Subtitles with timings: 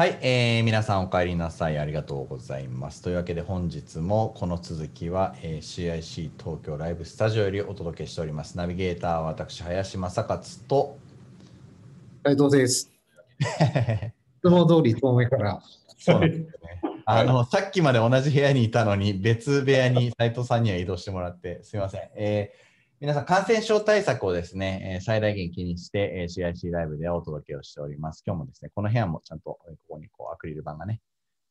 [0.00, 3.02] はい、えー、皆さんお帰りなさいありがとうございます。
[3.02, 8.56] というわけで本日もこの続きは、えー、CIC 東京ライブスタジオよりお届けしております。
[8.56, 10.96] ナビゲーターは私林正勝と。
[12.24, 12.99] 斉藤です。
[14.12, 14.12] い
[14.42, 15.62] つも通り遠目から。
[15.98, 16.82] そうなんですよね。
[17.04, 22.10] あの、さっきまで同じ部屋にいたのに、別部屋に斉藤さんには移動してもらって、すみません。
[22.14, 28.22] えー皆さん、感染症対策をですね、えー最大限気にして、えー CIC ライブでお届けをしております。
[28.26, 31.00] 今日もですね、この部屋もちゃんと、えーここにこうアクリル板がね、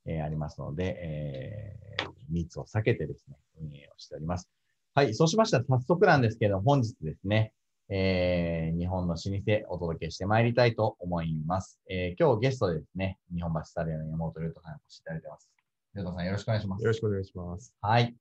[0.06, 4.48] えーありますので、えー密を避けてですね、運営をしております。
[4.94, 7.54] はい、そうしましたら早速なんですけど、本日ですね、
[7.90, 11.80] えー日本の老舗お届けしてまいりたいと思います。
[11.90, 15.50] えー今日ゲストでですね、日本橋スタリアの山本龍斗さんにお越しいただいてます。
[15.96, 16.82] 龍斗さんよろしくお願いします。
[16.84, 17.74] よろしくお願いします。
[17.82, 18.06] はい。
[18.06, 18.16] という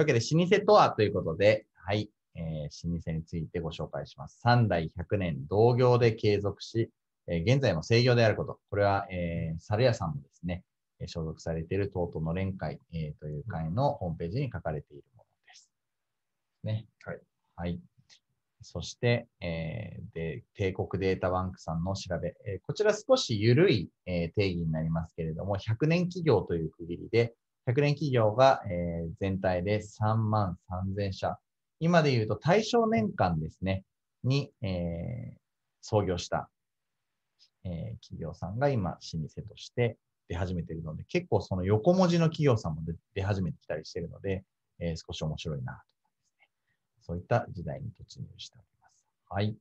[0.00, 4.40] わけで、老舗とはということで、はい、えー老舗についてご紹介します。
[4.40, 6.90] 三代100年同業で継続し、
[7.28, 8.58] えー現在も制業であること。
[8.70, 10.64] これは、えー、猿屋さんもですね、
[11.00, 15.70] えー所属されている東都の連会、えーという会のホームページに書かれているものです。
[16.64, 16.86] ね。
[17.04, 17.20] はい。
[17.56, 17.80] はい。
[18.62, 27.34] そして、えーで、帝国データバンクさんの調べ、えーこちら少し緩い、えー定義になりますけれども、100年企業という区切りで、
[27.66, 31.38] 100年企業が、えー全体で3万3000社。
[31.80, 33.84] 今で言うと対象年間ですね、
[34.24, 35.38] に、えー
[35.80, 36.48] 創業した、
[37.64, 39.96] えー企業さんが今、老舗として
[40.28, 42.82] 出始めているので、結構その横文字の企業さんも
[43.14, 44.44] 出始めてきたりしているので、
[44.78, 45.80] えー少し面白いなと。
[47.02, 48.92] そういった時代に突入しております。
[49.28, 49.56] はい。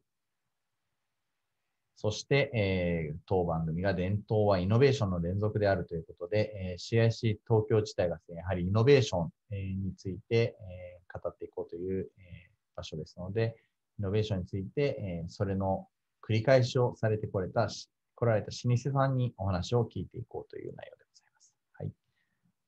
[1.95, 13.55] そして、えー当番組が伝統はイノベーションの連続であるということで、えー CIC 東京自体がですね、やはりイノベーション、について、えー語っていこうという、え場所ですので、
[13.99, 15.87] イノベーションについて、えそれの
[16.21, 17.67] 繰り返しをされてこれた、
[18.15, 21.53] 来られた老舗さんにお話を聞いていこうという内容でございます。
[21.73, 21.91] はい。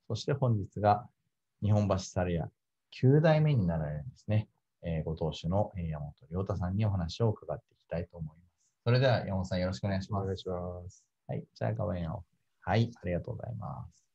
[0.07, 1.07] そして本日が
[1.63, 2.49] 日本橋サルヤ
[3.01, 4.47] 9代目になられるんですね。
[4.85, 8.53] えーご当主のえー山本亮太さんにお話を伺っていきたいと思います。
[8.85, 10.23] それでは山本さんよろしくお願いします。
[10.23, 11.05] お願いします。
[11.27, 11.43] はい。
[11.53, 12.23] じゃあ画面を。
[12.61, 12.91] はい。
[13.01, 14.05] ありがとうございます。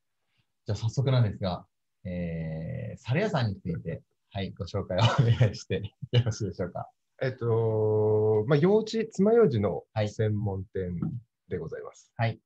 [0.67, 1.67] じゃあ早速なんですが、
[2.05, 5.83] えー、サルヤさんについて、はい、ご紹介を お願いして
[6.13, 6.89] よろしいでしょうか？
[7.21, 11.01] えっと、まあ、幼児、爪楊枝のはい専門店
[11.49, 12.13] でございます。
[12.17, 12.41] はい。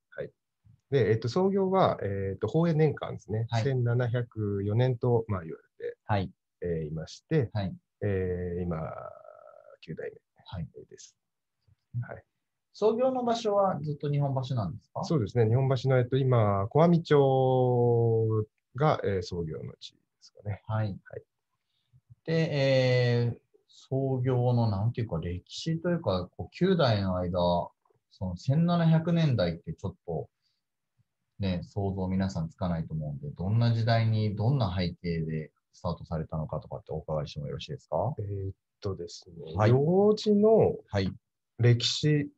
[0.90, 3.46] で、えっと、創業は、えっと、宝永年間ですね。
[3.48, 6.30] はい1704年と、まあ、言われて、はい。
[6.60, 7.74] えーいまして、はい。
[8.02, 10.12] えー今、9代
[10.46, 10.68] はい。
[10.76, 11.16] 目です。
[12.00, 12.24] はい。
[12.72, 15.04] 創業の場所はずっと日本橋なんですか？
[15.04, 15.46] そうですね。
[15.46, 18.46] 日本橋の、えっと、今、小網町
[18.76, 20.62] が、えー創業の地ですかね。
[20.66, 20.86] はい。
[20.86, 21.22] はい
[22.24, 23.38] で、えー、
[23.68, 27.32] 創業のなんていうか歴史というか、こう9代の間、
[28.12, 30.28] その1700年代ってちょっと、
[31.40, 38.14] ね、想像皆さんつかないと思うんで、どんな時代にどんな背景でスタートされたのかとかってお伺いしてもよろしいですか？
[38.18, 41.12] えーっとですね、はい幼児のはい。
[41.58, 42.28] 歴史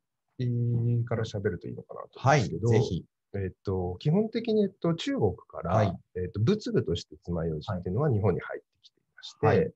[1.07, 2.41] から喋るといいのかなと思はい。
[2.43, 3.05] うんですけど、ぜひ。
[3.37, 9.73] えっと、基本的に、えっと、中国から、はいえっと、仏具として爪楊枝っていうのは日本に入ってきていまして、はい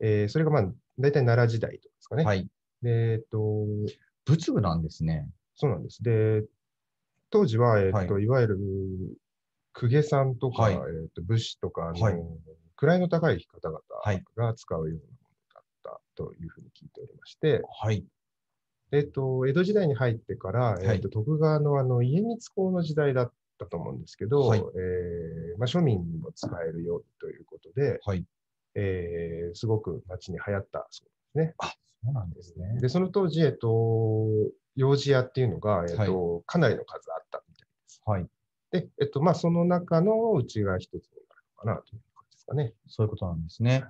[0.00, 0.62] えーそれがまあ、
[0.98, 2.24] 大体奈良時代とかですかね。
[2.24, 2.48] はい。
[2.82, 3.66] で、えっと、
[4.24, 5.28] 仏具なんですね。
[5.56, 6.02] そうなんです。
[6.04, 6.44] で、
[7.30, 8.58] 当時は、えっと、はいい、わゆる、
[9.72, 12.14] 公家さんとか、はいえっと、武士とか、あのはい
[12.86, 18.04] 位の高い方々はいが使うようなものだったというふうに聞いておりまして、はい。
[18.90, 28.24] えっと、江戸時代に入ってから、いえっと、徳川のあの家光公の時代だったと思うんですけど、はいえーまあ、庶民にも使えるよということで、はい。
[28.74, 31.54] えーすごく街に流行ったそうですね。
[32.04, 32.80] そうなんですね。
[32.80, 33.68] で、その当時、えっと、
[34.76, 38.00] 幼児屋っていうのが、えっとかなりの数あったみたいです。
[38.04, 38.26] はい。
[38.70, 42.00] で、えっと、まあ、その中のうちが一つになるのかなという
[42.48, 42.72] かね。
[42.88, 43.84] そういうことなんですね。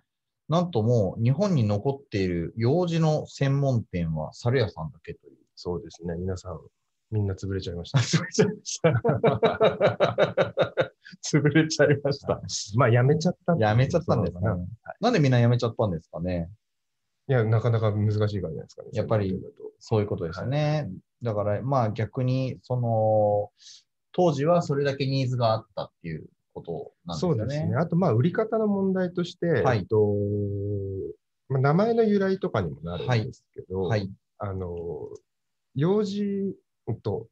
[0.48, 5.32] なんともう日本に残っている幼児の専門店は猿屋さんだけという。
[5.54, 6.14] そうですね。
[6.16, 6.58] 皆さん、
[7.10, 7.98] みんな潰れちゃいました。
[8.00, 8.90] 潰れちゃいました。
[11.24, 12.40] 潰れちゃいました。
[12.76, 14.68] まあ、やめちゃったやめちゃったんですかそう
[15.00, 16.50] なんでみんなやめちゃったんですかね。
[17.28, 18.90] いや、なかなか難しいからじゃないですかね。
[18.92, 19.38] やっぱり
[19.80, 20.88] そういうことですよね。
[21.22, 23.50] だから、まあ逆に、その、
[24.12, 26.28] 当時はそれだけニーズがあったっていう
[26.60, 27.38] ことなんですよね。
[27.40, 27.76] そうですね。
[27.76, 30.14] あと、まあ、売り方の問題として、はいえっと、
[31.48, 34.10] まあ、名前の由来とかにもなるんですけど、はい。
[34.38, 35.08] あの、
[35.74, 36.54] 幼児
[37.02, 37.28] と、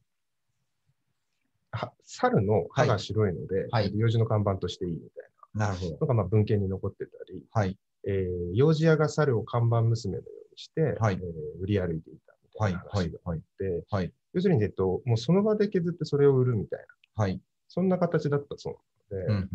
[1.71, 5.97] は猿の歯が白いので、はい幼児の看板としていいみたいなるほどな。
[6.01, 7.77] のが、まあ、文献に残ってたり、はい。
[8.05, 12.75] えー幼児屋が猿を看板娘のようにして、はいえー売り歩いていたみたはいい。
[12.75, 13.19] なはい話が。
[13.25, 13.39] あはい。
[13.39, 14.13] って、はい。
[14.33, 16.79] 要するに、えっと、もうその場で削ってそれを売るみたい
[17.15, 17.41] な、はい。
[17.67, 18.75] そんな形だったそう
[19.15, 19.49] うんうん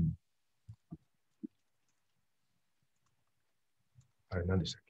[4.30, 4.82] あれ何でしたっ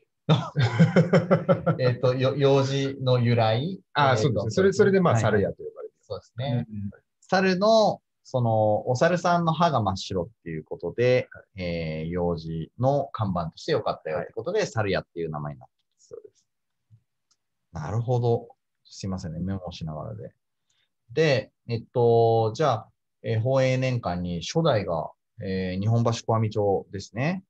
[1.77, 1.83] け？
[1.85, 3.83] えっと、よ幼児の由来？
[3.93, 4.51] ああ、そうですね。
[4.53, 6.67] それ、それでまあ、はい猿屋と呼ばれてそうですね。
[7.21, 15.75] 猿の、その、お猿さんの歯が真っ白っていうことで、えー幼児の看板としてよかったよってことで、猿屋っていう名前になった。
[15.99, 16.47] そうです。
[17.73, 18.49] なるほど。
[18.85, 19.41] すいませんね。
[19.41, 20.33] メモしながらで。
[21.11, 22.92] で、えっと、じゃあ、
[23.23, 25.11] えー宝永年間に初代が、
[25.43, 27.45] えー日本橋小網町ですね。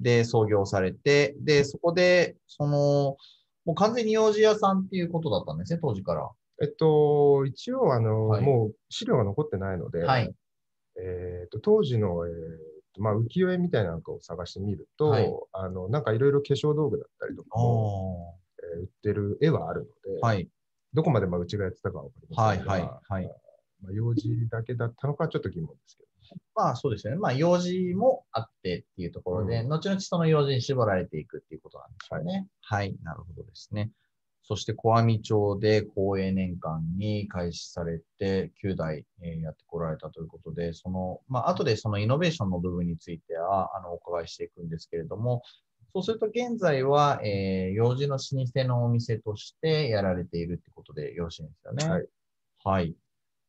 [0.00, 3.16] で、創業されて、で、そこで、その、
[3.64, 6.28] もう完全に幼児屋さんっていうことだったんですね、当時から。
[6.62, 10.32] えっと、一応、あの、はいもう資料が残ってないので、はい。
[11.00, 12.32] えっと、当時の、えー
[12.94, 18.34] とまあ、浮世絵みたいなのを探してみると、はいあの、なんかいろいろ化粧道具だったりとかも、お
[18.74, 20.48] えー売ってる絵はあるので、はい。
[20.94, 23.34] どこまでまあうちがやってたかはわかりませんが、はいはいはい
[23.82, 26.08] まあ、幼児だけだったのかはちょっと疑問ですけど。
[26.54, 27.18] まあそうですよね。
[27.18, 32.46] まあ幼児もあってっていうところで、う後々その幼児に絞られていくっていうことなんでしょうね。
[32.60, 33.90] はい、なるほどですね。
[34.42, 45.42] そして小網町で公営年間に開始されて9代、えーやってこられたということで、その、まあ後でそのイノベーションの部分については、あの、お伺いしていくんですけれども、
[45.92, 51.86] そうすると現在は、えー幼児の老舗のお店としてやられているってことでよろしいんですよね。
[51.86, 52.08] はい。
[52.64, 52.94] はい。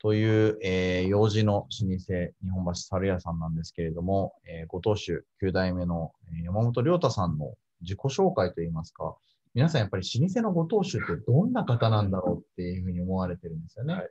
[0.02, 9.16] という、えー、幼児の老舗、日本橋猿屋さんなんですけれども、えーご当主9代目の、えー山本良太さんの自己紹介といいますか、
[9.54, 13.94] 皆さんやっぱり老舗のご当主ってどんな方なんだろうっていうふうに思われてるんですよね。
[13.94, 14.10] はい。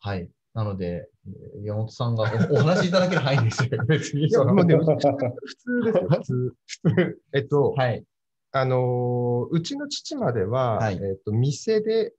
[0.00, 0.30] はい。
[0.54, 3.70] なので、えー山本さんがおお話しいただければいいんですよ。
[3.86, 6.54] 別に普通ですよ、 普通。
[6.66, 7.20] 普通。
[7.34, 8.04] えっと、はい。
[8.52, 12.14] あのーうちの父までは、はいえっと、店で、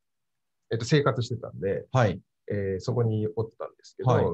[0.72, 2.20] えっと、生活してたんで、はい。
[2.52, 4.26] えーそこにおったんですけど、はい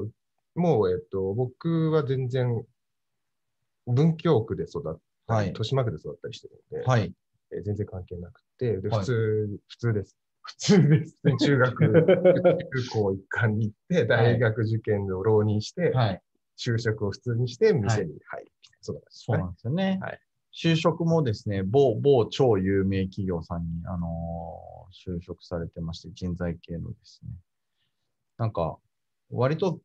[0.56, 2.66] もう、えっと、僕は全然、
[3.86, 7.12] 文京区で育ったり、はい豊島区で育ったりしてるんで、はい。
[7.52, 10.16] えー全然関係なくて、ではい普通、普通です。
[10.42, 11.16] 普通です。
[11.22, 16.22] で 中学、中高一貫に行って、大学受験を浪人して、はい。
[16.58, 18.52] 就職を普通にして、店に入る。
[18.80, 19.24] そうなんですね。
[19.26, 19.98] そうなんですよね。
[20.02, 20.20] はい
[20.52, 27.30] 就職もですね、某、某超有名企業さんに、あのー就職されてまして、人材系のですね。
[28.40, 28.78] なんか、
[29.30, 29.80] 割と、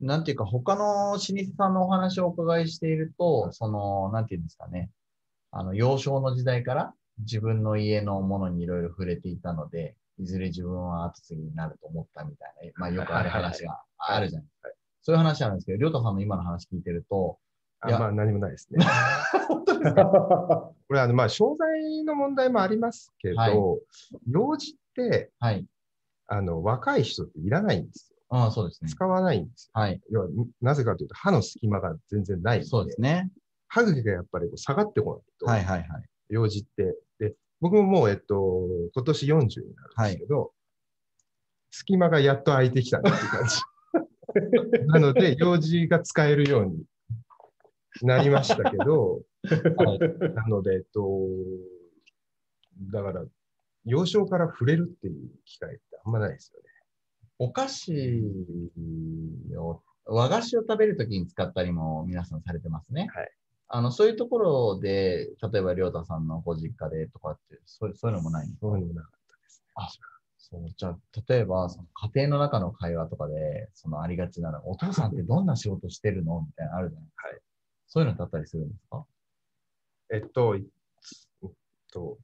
[0.00, 1.18] なんていうか、他の老舗
[1.58, 4.90] さんのお話をお伺いしていると、その、なんていうんですかね、
[5.50, 14.68] あの、幼少の時代から自分の家のものにいろいろ触れていたので、いずれ自分は後継ぎになると思ったみたいな、まあよくある話があるじゃないですか。
[15.02, 17.38] そういう話あるんですけど、りょうたさんの今の話聞いてると、
[17.88, 18.84] いやあまあ、何もないですね。
[19.74, 23.52] これ、あの、まあ、商材の問題もありますけど、はい
[24.30, 25.66] 幼児って、はい。
[26.30, 28.16] あの、若い人っていらないんですよ。
[28.30, 28.90] ああ、そうですね。
[28.90, 29.80] 使わないんですよ。
[29.80, 30.00] はい。
[30.10, 30.28] 要は、
[30.62, 32.64] なぜかというと、歯の隙間が全然ない。
[32.64, 33.30] そうですね。
[33.66, 36.04] 歯茎がやっぱりこう下がってこないと、はいはいはい。
[36.28, 36.96] 幼児って。
[37.18, 39.64] で、僕ももう、えっと、今年40になるん
[40.06, 40.52] ですけど、
[41.72, 44.86] 隙間がやっと空いてきたなっていう感じ。
[44.86, 46.84] なので、幼児が使えるように
[48.02, 49.22] なりましたけど、
[50.36, 51.28] なので、えっと、
[52.92, 53.24] だから、
[53.84, 56.68] 幼少から触れるっていう機会あんまないですよね。
[57.38, 57.92] お菓子
[59.58, 63.08] を、和菓子を食べるときに使ったりも皆さんされてますね。
[63.14, 63.30] はい。
[63.68, 69.72] あの、そういうところで、例えば、りょうたさんのご実家でとかって、そうそういうのもないんですかそういうのもなかったですね。
[69.76, 69.88] あ
[70.38, 76.40] そう、じゃあ、例えば、その家庭の中の会話とかで、そのありがちなの、お父さんってどんな仕事してるの？
[76.42, 77.28] みたいなのあるじゃないですか。
[77.28, 77.40] はい
[77.92, 79.04] そういうのだったりするんですか？
[80.12, 80.66] えっと、い
[81.44, 81.50] えっ
[81.92, 82.18] と、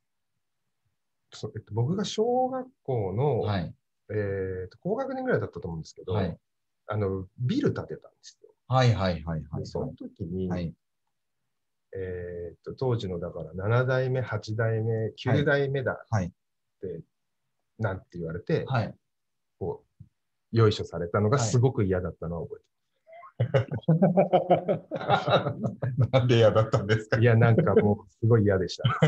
[1.32, 3.74] そえっと、僕が小学校の、はい。
[4.10, 6.38] えっと、高学年ぐらいだったと思うんですけど、はい。
[6.86, 8.50] あの、ビル建てたんですよ。
[8.68, 9.60] はいはいはいはい。
[9.60, 10.72] でその時に、はい。
[11.94, 16.32] えっと、当時のだから7代目、8代目、9代目だっはい。
[16.80, 17.00] て、
[17.78, 18.94] なんて言われて、はい。
[19.58, 20.04] こう、
[20.56, 22.62] よいしょされたのがはいすごく嫌だったのは覚
[26.12, 27.22] なんで嫌だったんですえてる。
[27.22, 28.84] いや、なんかもう、すごい嫌でした。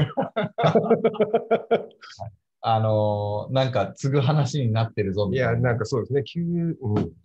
[2.61, 5.69] あのーなんか継ぐ話になってるぞいや、みたいな。
[5.71, 6.75] なんかそうですね、急、うん、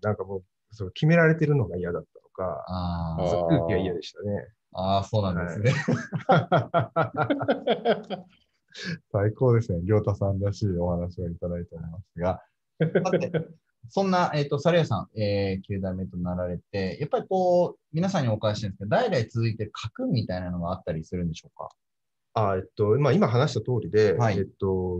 [0.02, 3.18] なんかもう、そう決められてるのが嫌だったのか、あ
[3.50, 4.48] 空気が嫌でしたね。
[4.74, 5.74] あー、そうなんですね。
[9.12, 9.82] 最高ですね。
[9.84, 12.42] りょうたさんらしいお話をいただいておりますが。
[13.04, 13.32] さて、
[13.90, 21.70] そんな、えっ、と、サルヤさん、えー、9代目となられて、やっぱりこう、皆さんにお伺いしてるんですけど、代々続いてる家訓みたいなのがあったりするんでしょうか？
[22.36, 24.38] あえっと、まあ、今話した通りで、はい。
[24.40, 25.00] えっと、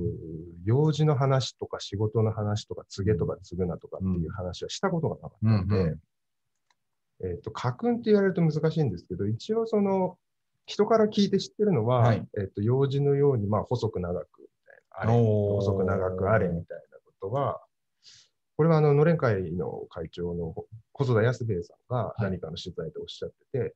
[0.66, 6.00] 用事の話とか仕事の話とか、告げとか継ぐなとかっていう話はしたことがなかったので、うんう
[7.22, 10.18] えっと、家訓って言われると難しいんですけど、一応その、
[10.66, 12.26] 人から聞いて知ってるのは、はい。
[12.38, 17.63] えっと、用事のように、まあ、細く長くみたいな、あれ、細く長くあれみたいなことは、
[18.56, 20.54] これはあの、のれん会の会長の
[20.94, 23.76] 細田康兵衛さんが何かの取材でおっしゃってて、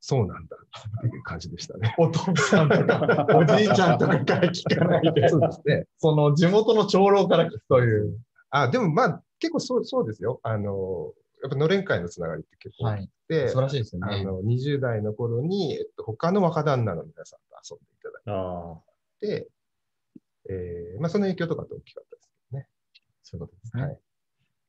[0.00, 1.94] そうなんだっていう感じでしたね。
[1.98, 5.86] お父さんとか、 おじいちゃんとかから聞かないで、そうですね。
[5.98, 8.18] その地元の長老から聞くという。
[8.50, 10.40] あ、でもまあ、結構そうそうですよ。
[10.42, 13.10] あの、やっぱのれん会のつながりって結構あっい。
[13.28, 14.20] て、素晴らしいですよね。
[14.20, 18.80] あの20代の頃に、えっと、他の若旦那の皆さんと遊んでいただあ
[19.18, 19.48] いて、
[20.48, 22.68] えーまあ、その影響とかって大きかったですけどね。
[23.22, 23.82] そういうことですね。
[23.82, 24.00] はい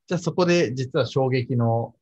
[0.08, 1.94] じゃあそこで実は衝撃の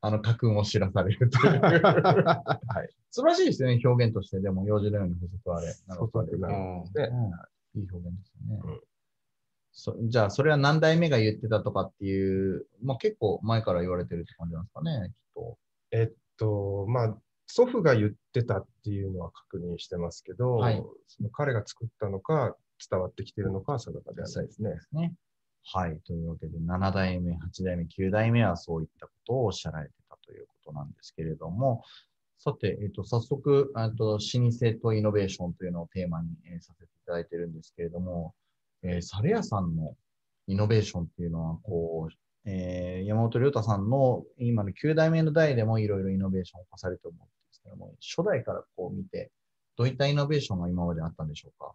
[0.00, 1.60] あの家訓を知らされるという。
[1.60, 2.94] はい。
[3.10, 4.38] 素晴らしいですよね、表現として。
[4.38, 5.66] でも、用事のように細くあれ。
[5.88, 6.84] なるあ。
[6.94, 8.60] で、うんいい表現ですよね。
[8.64, 8.80] うん
[9.80, 15.58] そじゃあ、それは何代目が言ってたとかっていう、まあ、結構前から言われてるって感じなんですかね、きっと。
[15.92, 22.56] えっと、まあ、祖父が言ってたっていうのは確認してますけど、はいその彼が作ったのか、
[22.90, 24.80] 伝わってきているのかは定かではないですね。
[24.92, 25.14] ね。
[25.64, 26.00] はい。
[26.06, 31.84] というわけで、7代目、8代目、9代目はそういったことをおっしゃられてたということなんですけれども、
[32.38, 38.34] さて、えっと、早速、えっと、老舗とイノベーションというのをテーマに、えさせていただいてるんですけれども、
[38.82, 39.94] えー、サレ屋さんの
[40.46, 49.30] イノベーションっていうのは、こう、えー山本亮太さんの今の9代目の代でもいろいろイノベーションを重されて思うんですけども、初代からこう見て、
[49.76, 51.72] どういったイノベーションが今まであったんでしょうか？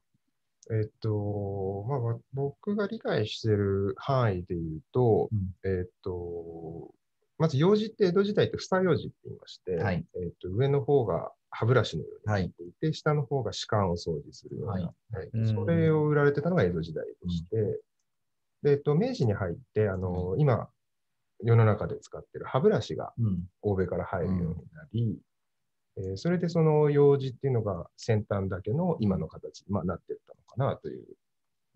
[0.72, 5.70] えっと、まあわ、僕が理解している範囲で言うと、うん。
[5.70, 6.92] えっと、
[7.38, 10.06] まず、用事って江戸時代って房用事って言いまして、はい。
[10.16, 12.46] えっと、上の方が歯ブラシのようにはない。
[12.46, 14.84] っていて、下の方が歯間を掃除するような、はい。
[15.12, 15.30] はい。
[15.34, 15.48] うん。
[15.48, 17.82] それを売られてたのが江戸時代でして、
[18.62, 20.70] でえっと、明治に入って、あの、今、
[21.44, 23.44] 世の中で使ってる歯ブラシがうん。
[23.62, 25.20] 欧米から入るようになり、
[25.98, 31.06] えーそれでその用事っていうのが先端だけの今の形に、まあ、なっていったのかなという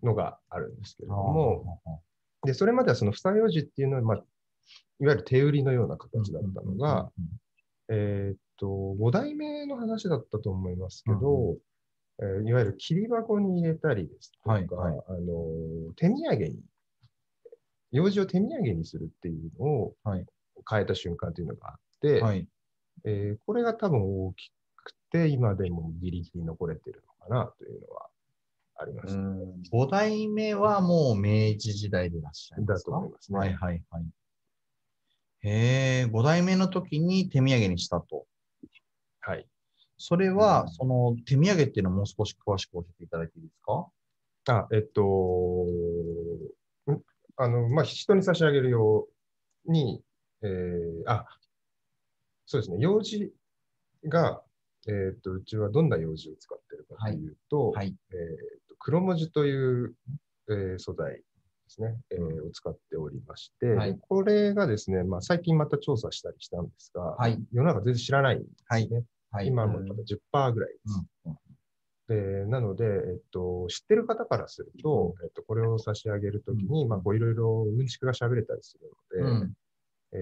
[0.02, 1.80] のがあるんですけれども、
[2.44, 4.16] で、それまではその房用事っていうのは、まあ、
[5.00, 7.10] いわゆる手売りのような形だったのが、、
[7.88, 11.56] えーっと、5代目の話だったと思いますけど、
[12.20, 15.02] えーいわゆる切り箱に入れたりですとか、はいはい。
[15.08, 16.58] あの手土産に、
[17.92, 20.26] 用事を手土産にするっていうのをはい。
[20.68, 22.48] 変えた瞬間というのがあって、はい。
[23.04, 28.08] えーこれが多分大きくて、今でもギリギリ残れてるのかなというのは
[28.76, 29.08] ありまあ。
[29.08, 29.16] す。
[29.70, 32.90] 5代目はもう明治時代でいらっしゃいますか？
[32.92, 34.04] だと思いますねはいはいはい。
[35.40, 38.26] へえ、5代目の時に手土産にしたと。
[39.20, 39.46] はい。
[39.96, 43.88] それは、うんその手土産っていうのをもう少し詳しく教えていただいていいですか？
[44.48, 45.02] あ、えっと、
[46.90, 47.02] ん
[47.36, 49.08] あの、まあ、人に差し上げるよ
[49.66, 50.02] うに、
[50.42, 51.26] えーあ、
[52.48, 53.30] そうですね、用紙
[54.06, 54.42] が、
[54.88, 57.94] えっと、うちはどんな用紙を使ってるかというと、はい。
[58.10, 59.94] えっと黒文字という、
[60.48, 61.22] えー素材で
[61.68, 63.98] すね、えーうを使っておりまして、はい。
[64.00, 67.38] これがですね、まあ、最近また調査したりしたんですが、はい。
[67.52, 69.04] 世の中全然知らないんですね。
[69.30, 69.46] はい。
[69.46, 71.02] 今だ10%ぐらいです。
[71.26, 71.32] うん。
[71.32, 72.44] うん。
[72.46, 78.88] で、なので、えっと、知ってる方からすると、えっと、これを差し上げるときに、まあ、いろいろうんちくが喋れたりする
[79.20, 79.52] ので、うん
[80.12, 80.16] え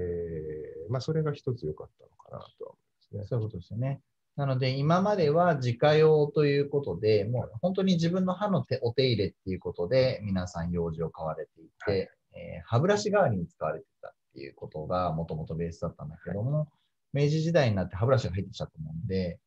[0.89, 3.27] ーまあ、それが一つ良かったのかなとは思いますね。
[3.29, 4.01] そういうことですよね。
[4.37, 16.69] なので、今までは自家用ということで、もう本当に自分の歯の手お手入れっていうことで、皆さん用事を買われていて、はいえー歯ブラシ代わりに使われてたっていうことがもともとベースだったんだけども、
[17.15, 19.39] 明治時代になって歯ブラシが入ってきちゃったもんで、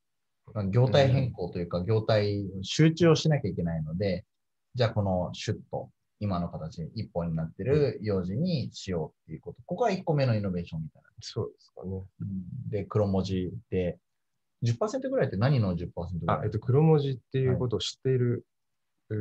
[0.54, 4.26] まあ業態変更というか、業態集中をしなきゃいけないので、
[4.74, 9.62] じゃあこのシュッと、今の形で一本になってる用紙にしようっていうこと。
[9.66, 11.10] ここが1個目のイノベーションみたいな。
[11.22, 12.02] そうですかね。
[12.70, 13.98] で、黒文字で、
[14.64, 16.38] 10%ぐらいって何の10%ぐらい？
[16.40, 18.46] あ、えっと、黒文字っていうことを知っている、
[19.10, 19.18] うー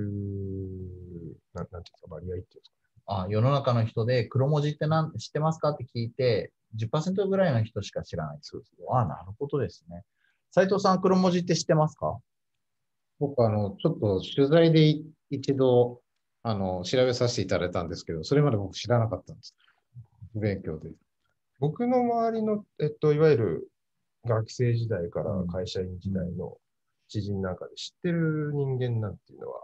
[1.55, 2.77] なんなんていうんですか、割合っていうんですか。
[3.11, 8.39] あ世の中の人で黒文字って何知ってますかって聞いて、10%ぐらいの人しか知らない。
[8.43, 8.87] そうですね。
[8.91, 10.03] あなるほどですね。
[10.51, 12.19] 斉藤さん、黒文字って知ってますか？
[13.21, 16.01] 僕、あの、ちょっと取材でい一度、
[16.49, 19.55] あの、調べさせていただいたんですけど、それまで僕知らなかったんです。
[20.33, 20.89] 不勉強で。
[21.61, 23.69] 僕の周りの、えっと、いわゆる
[24.25, 26.57] 学生時代からうん会社員時代の
[27.09, 29.61] 知人なんかで知ってる人間なんていうのは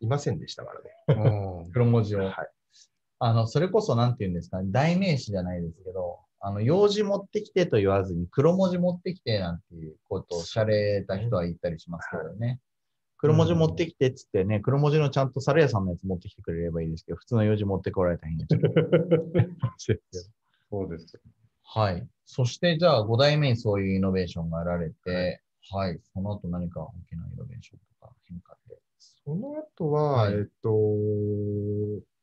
[0.00, 0.72] いませんでしたか
[1.06, 1.62] らね。
[1.66, 2.20] うん 黒文字を。
[2.20, 2.32] はい。
[3.18, 12.58] あの、それこそなんて言うんですかね、代名詞じゃないですけど、あの、用紙持ってきてと言わずに黒文字持ってきてなんていうことをしゃれた人はいたりしますけどね。
[13.18, 19.74] 黒文字持ってきてっつってね、黒文字のちゃんと猿屋さんのやつ持ってきてくれればいいですけど、普通の用事持ってこられたら変にな。
[19.78, 21.20] そうです。
[21.62, 22.06] はい。
[22.24, 25.98] そして、じゃあ、5代目にそういうイノベーションがあられて、はい。
[26.12, 28.78] その後何か大きなイノベーションとか変化って？
[28.98, 30.70] その後は、はいえっと、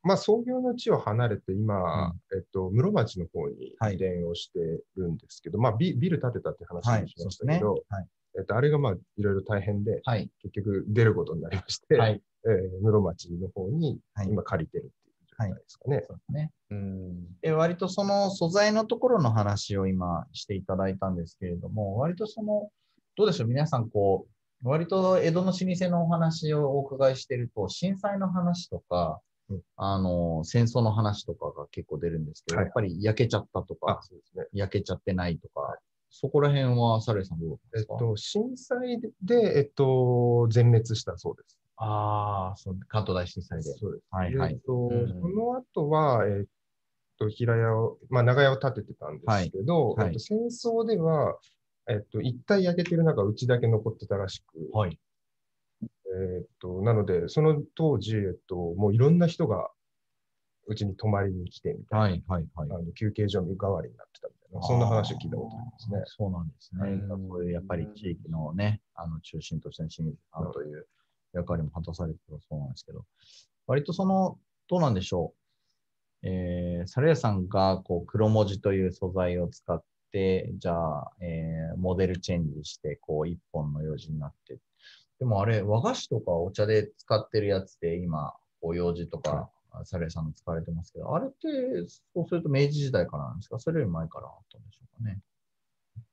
[0.02, 4.58] まあ、創業の地を離れて、今、えっと、室町の方にはい移転をして
[4.96, 7.08] るんですけど、まあビ、ビル建てたって話はいも。
[7.08, 7.84] しましたけど、。
[7.88, 8.06] はい。
[8.36, 10.30] えっと、あれがまあ、いろいろ大変で、はい。
[10.42, 12.22] 結局出ることになりまして、はい。
[12.46, 16.04] えー室町の方にはい今借りてるっていう状態ですかね。
[16.06, 16.50] そうですね。
[16.70, 17.40] うん。
[17.40, 22.68] で、割とその素材のところの話を今していただいたんですけれども、割とその、
[23.16, 24.26] どうでしょう、皆さんこ
[24.62, 29.20] う、割と江戸の老舗のお話をお伺いしてると、震災の話とか、
[29.50, 34.00] うんあの、戦争の話とかが結構出るんですけど、はいやっぱり焼けちゃったとあか、、
[34.36, 34.46] ね。
[34.52, 35.76] 焼けちゃってないとか、
[36.16, 41.58] そこら辺はサレさんどうですか、えっと、震災で、えっと、全滅したそうです。
[41.76, 43.64] ああ、そう関東大震災で。
[43.64, 44.04] そうです。
[44.10, 46.44] はいはいえっと、うんその後は、えっ
[47.18, 51.36] と、平屋を、まあ、長屋を建ててたんですけど、はいはいえっと、戦争では、
[51.88, 54.96] えっと、一体焼けてる中、うちだけ残ってたらしく、はい。
[55.82, 59.68] えっと、なので、その当時、えっと、もういろんな人が、
[60.66, 62.68] うちに泊まりに来てみたいな、はい、はい、はい。
[62.70, 66.02] あの休憩所代わりになってたみたいな、そんな話を聞いたことありますね。
[66.06, 66.80] そうなんですね。
[66.90, 70.86] うんそういうやっぱり地域のね、あの中心としての清水さんという
[71.32, 73.04] 役割も果たされてるそうなんですけど、
[73.66, 75.34] 割とその、どうなんでしょ
[76.22, 76.26] う。
[76.26, 84.58] えー、サレヤさんがこう黒文字という素材を使って、じゃあ、えーモデルチェンジして、こう一本の用紙になって。
[85.18, 89.50] でもあれ、和菓子とかお茶で使ってるやつで今、こう用紙とか、
[89.84, 91.38] サレヤさんの使われてますけど、あれって、
[92.14, 93.58] そうすると明治時代からなんですか？
[93.58, 95.20] それより前からあったんでしょうかね。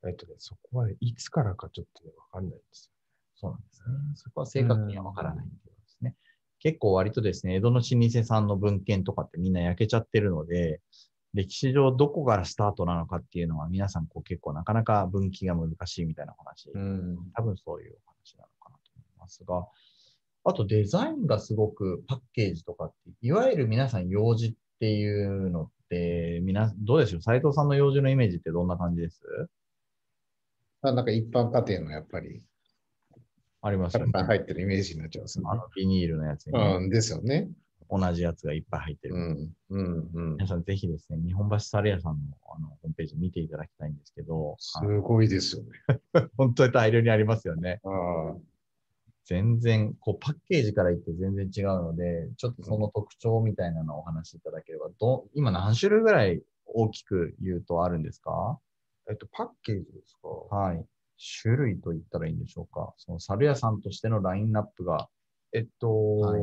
[0.08, 2.92] えっとね、そこはね、いつからかちょっとね、わかんないんです
[3.36, 3.86] そうなんですね。
[4.16, 6.16] そこは正確にはわからないってことですね。
[6.60, 10.80] 結構割とですね、江戸の老舗さんの文献とかってみんな焼けちゃってるので、
[11.34, 17.18] 歴史上どこからスタートなのかっていうのは皆さんこう結構なかなか分岐が難しいみたいな話、うん。
[17.34, 19.66] 多分そういうお話なのかなと思いますが、
[20.44, 27.22] あとデザインがすごくパッケージとかって、いわゆる皆さん用事っていうのって、みな、どうでしょう？
[27.22, 29.22] 斉藤さんの用事のイメージってどんな感じです？
[30.82, 32.42] あなんか一般家庭のやっぱり、
[33.62, 34.12] ありますよね。
[34.24, 35.50] 入ってるイメージになっちゃいますよね。
[35.52, 37.48] あのビニールのやつにね、うん、ですよね。
[37.92, 39.16] 同じやつがいっぱい入ってる。
[39.16, 39.50] うん。
[39.70, 40.10] うん。
[40.14, 40.34] うん。
[40.38, 42.20] 皆さんぜひですね、日本橋サレ屋さんの
[42.56, 46.00] あのホームページ見ていただきたいんですけど、すごいですよね。
[46.38, 47.82] 本当に大量にありますよね。
[47.84, 48.36] ああ。
[49.26, 58.60] 全然、こうパッケージから言って全然違うので、ちょっとその特徴みたいなのをお話しいただければ、ど今何種類ぐらい大きく言うとあるんですか？
[59.10, 60.28] えっと、パッケージですか？
[60.56, 60.86] はい。
[61.44, 62.94] 種類と言ったらいいんでしょうか？
[62.98, 65.08] その猿屋さんとしてのラインナップが、
[65.54, 66.42] えっと、はい。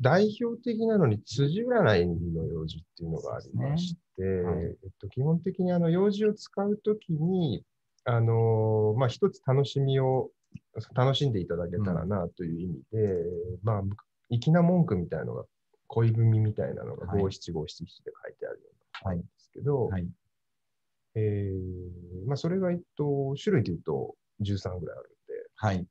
[0.00, 4.64] 代表的なのに辻占いの用事っていうのがありまして、はい。
[4.64, 7.62] えっと、基本的にあの用事を使うときに、
[8.04, 10.30] あのまあ、一つ楽しみを
[10.94, 13.24] 楽しんでいただけたらなという意味で、
[13.62, 13.82] まあ、
[14.30, 15.44] 粋な文句みたいなのが、
[15.88, 20.08] 恋文みたいなのがはい五七五七七で書いてあるようなのなんですけど、はい。
[21.14, 25.86] えーまあ、それが、えっと、種類で言うと13ぐらいあるんで、はい。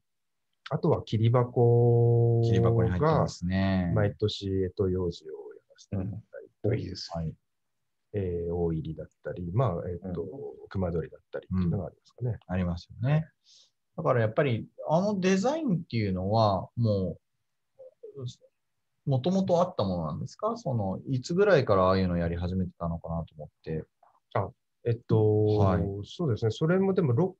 [0.69, 3.91] あとは切り箱切り箱に入ってがますね。
[3.95, 5.33] 毎年、えっと、幼児をや
[5.69, 7.09] らせてもらったりと、多いです。
[7.13, 7.33] はい。
[8.13, 10.25] えー大入りだったり、まあ、えっと、
[10.69, 12.39] 熊取りだったりっていうのがありますかね。
[12.47, 13.27] ありますよね。
[13.97, 17.17] だからやっぱり、あのデザインっていうのは、も
[19.05, 20.57] う、もともとあったものなんですか？
[20.57, 23.85] その、いつぐらいからああいうのやり始めてたのかなと思って。
[24.87, 26.51] えっと、はいそうですね。
[26.51, 27.33] それもでも6、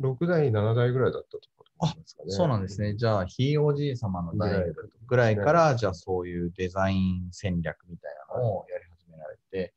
[0.00, 1.40] 6代、7代ぐらいだったと
[1.80, 2.30] 思いますかね。
[2.30, 2.94] そうなんですね。
[2.94, 4.64] じゃあ、ひいおじい様の代
[5.06, 9.74] ぐらいから、じゃあそういうデザイン戦略みたいなのをやり始められて、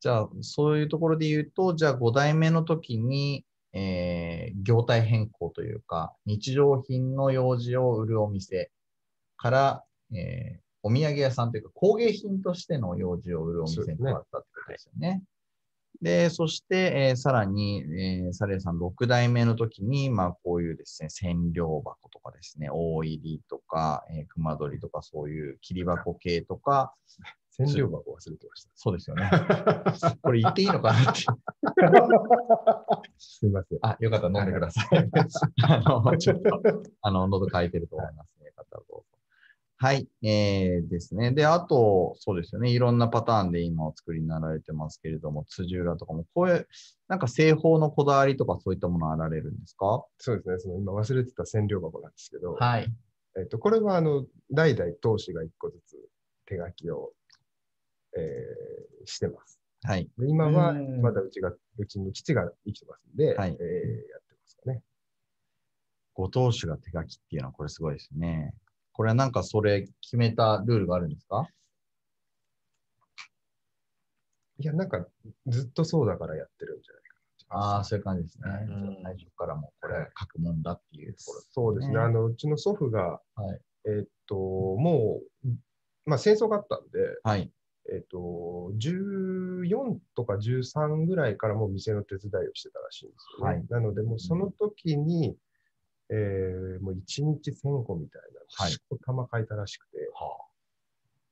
[0.00, 3.44] じゃあ、そういうところで言うと、じゃあ5代目の時に、
[3.76, 8.70] えー業態変更というか、日常品の用事を売るお店
[9.36, 9.84] から、
[10.14, 15.20] えーお土産屋さんというか工芸品としての用事を売るお店に変わったってことですよね。
[16.00, 26.94] で、そして、えーさらに、えーサレーさん6代目の時に、まあ、こういうですね、千両箱とかですね、大入りとか、えー熊取りとか、そういう切り箱系とか、
[27.56, 28.70] 千両箱忘れてました。
[28.74, 29.30] そうですよね。
[30.22, 31.20] これ言っていいのかなって。
[33.18, 33.78] すみません。
[33.82, 35.10] あ、よかったら飲んでください。
[35.64, 36.62] あの、ちょっと、
[37.02, 39.04] あの、喉乾いてると思いますね、方どうぞ。
[39.78, 41.32] はい、えー、ですね。
[41.32, 42.70] で、あと、そうですよね。
[42.70, 46.66] いろんなパターンで今お作りになられてますけれども、辻浦とかも、こういう、
[47.08, 50.04] なんか製法のこだわりとかそういったものあられるんですか？
[50.18, 50.58] そうですね。
[50.58, 52.86] その今忘れてた千両箱なんですけど、はい。
[53.38, 55.96] えっと、これはあの代々当主が一個ずつ
[56.46, 57.12] 手書きを、
[58.16, 59.60] えーしてます。
[59.84, 60.08] はい。
[60.18, 64.82] で今はうんまだうちが、うちに父が生きてますんで、はいえーやってますかね。
[66.14, 68.52] ご当主が手書きっていうのはこれすごいですね。
[68.92, 71.46] これはなんかそれ決めたルールがあるんですか？
[74.58, 75.06] いや、なんか
[75.46, 77.60] ずっとそうだからやってるんじゃないかな。
[77.76, 78.48] ああ、そういう感じですね。
[78.68, 81.40] うん最初からもうこれ書くもんだっていうところ。
[81.50, 81.94] そうですね。
[81.94, 83.60] ねあの、うちの祖父が、はい。
[83.84, 85.48] えーっと、もう、
[86.06, 87.52] まあ戦争があったんで、はい。
[87.92, 93.54] えーっと、14とか13ぐらいからもう店の手伝いをしてたらしいんですよね。
[93.56, 95.36] はいなので、もうその時に、
[96.10, 100.38] えーもう1日1000個みたいな、はいしこたま書いたらしくて、は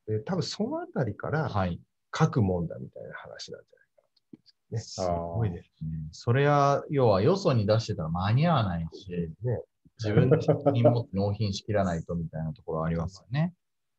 [0.07, 1.81] で多分そのあたりかあ、らはい。
[2.17, 4.31] 書くもんだみたいな話なんじゃないかなと思
[4.71, 5.01] うんです。
[5.37, 5.91] ごいですね。
[6.13, 9.11] それは、要はよそに出してたら間に合わないし、
[9.43, 9.63] ね
[9.99, 13.55] 自分で責任持って納品しきらないとみたいなところありますよね。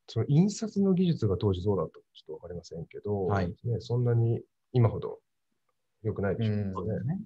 [0.07, 4.41] その印刷の技術が当時どうだったかちょっとわかりませんけど、はいね、そんなに
[4.71, 5.19] 今ほど
[6.03, 6.61] 良くないでしょうね。
[6.73, 7.19] うね。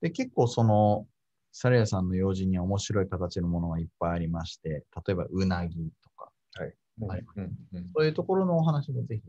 [0.00, 1.06] で、結構その、
[1.52, 9.22] サレヤさんの用事には面白い形のものがいっぱいありまして、例えばうなぎとか、はいうんうんそういうところのお話もぜひ。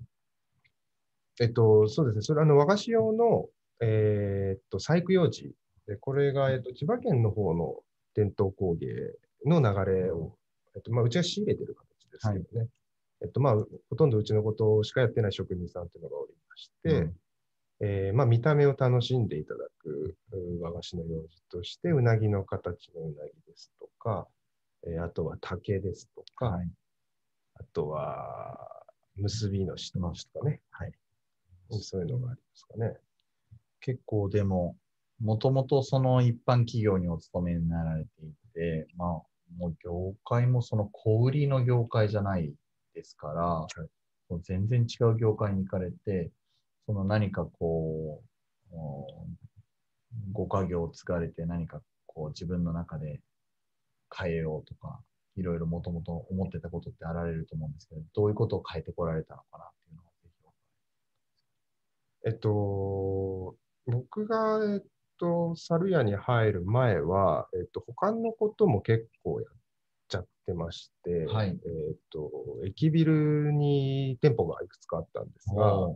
[1.39, 2.21] えっと、そうですね。
[2.23, 3.47] それあの和菓子用の、
[3.81, 5.51] えーっと、細工用紙
[5.87, 7.75] で、これが、えっと、千葉県の方の
[8.15, 8.87] 伝統工芸
[9.45, 10.35] の流れを、
[10.79, 12.69] えっと、まあ、うちは仕入れてる形ですけどね。
[13.21, 13.55] えっと、まあ、
[13.89, 17.15] ほとんどうちのことしかやってない職人さんっていうのがおりまして、うん
[17.81, 24.27] えーまあ、見た目を楽しんでいただくう和菓子の用紙として、うなぎの形のうなぎですとか、
[24.87, 26.69] えーあとは竹ですとか、はい。
[27.55, 28.85] あとは
[29.17, 30.93] 結びのしとかね、はい。
[31.81, 32.97] そういうのがありますかね。
[33.81, 34.77] 結構でも、
[35.21, 39.21] もともとその一般企業にお勤めになられていて、まあ、
[39.57, 42.53] もう業界もその小売りの業界じゃない
[42.93, 43.67] ですから、
[44.29, 46.31] もう全然違う業界に行かれて、
[46.85, 48.23] その何かこ
[48.71, 48.75] う、
[50.31, 53.21] ご家業を継がれて何かこう自分の中で
[54.15, 55.01] 変えようとか、
[55.35, 60.39] いろいろもともと思ってたことってあられると思うんですけど、どういうことを変えてこられたのかなっていうのをぜひ
[62.25, 64.81] えっと、僕が、えっ
[65.19, 69.57] と、猿屋に入る前は、えっと、他のことも結構やっ
[70.07, 72.31] ちゃってまして、はいえっと、
[72.65, 75.89] 駅ビルに店舗がいくつかあったんですが、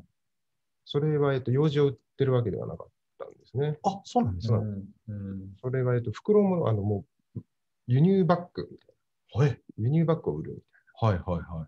[0.86, 3.80] それは、えっと、用紙を売ってるわけではなかったんですね。
[3.84, 4.58] あ、そうなんですか。
[4.58, 7.06] うんうんそれが、えっと、袋も、あの、も
[7.36, 7.42] う、
[7.88, 9.50] 輸入バッグみたいはい。
[9.52, 10.60] な、輸入バッグを売るみ
[11.00, 11.68] たいはいはいは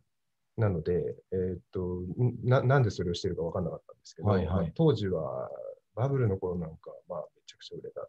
[0.58, 0.62] い。
[0.62, 0.68] な。
[0.68, 5.50] なので、えっと、んな、なんでそれをしてるか分かんなかったんですけど、はいはいまあ当時は、
[5.96, 8.08] バブルの頃なんか、まあ、めちゃくちゃ売れたと。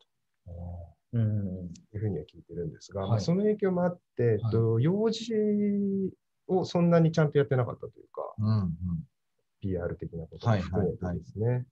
[1.13, 6.11] うんいうふうには聞いてるんですが、はいまあ、その影響もあって、えっと、用紙
[6.47, 8.71] をそんなにちゃんとやってなかったというか、うんうん。
[9.61, 11.59] PR 的なことも含めてですね。
[11.59, 11.63] っ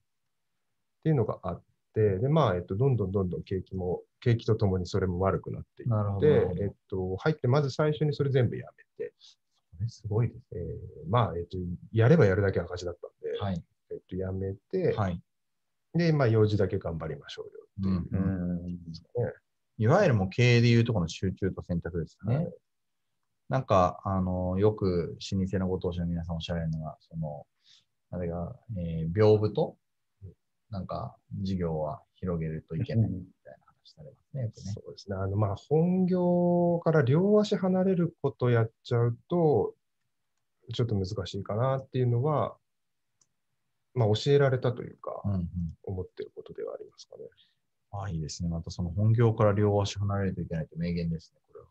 [1.05, 1.63] ていうのがあっ
[1.95, 6.27] て、で、まあ、えっと、どんどんどんどん景気も、景気とともにそれも悪くなっていなるほって
[6.63, 8.67] えっと、入って、まず最初にそれ全部や
[8.99, 9.13] めて、
[9.77, 11.59] これすごいですえーまあ、えっと、
[11.93, 13.63] やればやるだけ赤字だったんで、はい。
[13.91, 15.21] えっと、やめて、はい。
[15.95, 19.35] で、まあ、用事だけ頑張りましょうよっていう。
[19.77, 22.37] いわゆるもう経営でいうところの集中と選択ですね。
[22.37, 22.55] はい
[23.49, 27.47] なんか、あの、よく老舗のご当主の皆さんおっしゃられるのが、その、
[28.11, 29.77] あれが、えー、屏風と、
[30.71, 34.73] なんか、事業は広げるといけないみたいな話されますね、よくね。
[34.73, 35.17] そうですね。
[35.17, 39.75] あの、まあ、本業から両足離れることやっちゃうと、
[40.73, 42.57] ちょっと難しいかなっていうのは、
[43.95, 45.49] まあ、教えられたというか、うんうん。
[45.85, 47.25] 思ってることではありますかね。
[47.93, 48.49] ああ、いいですね。
[48.49, 51.67] またその本業から両足離れるといけないと名言ですね、これは。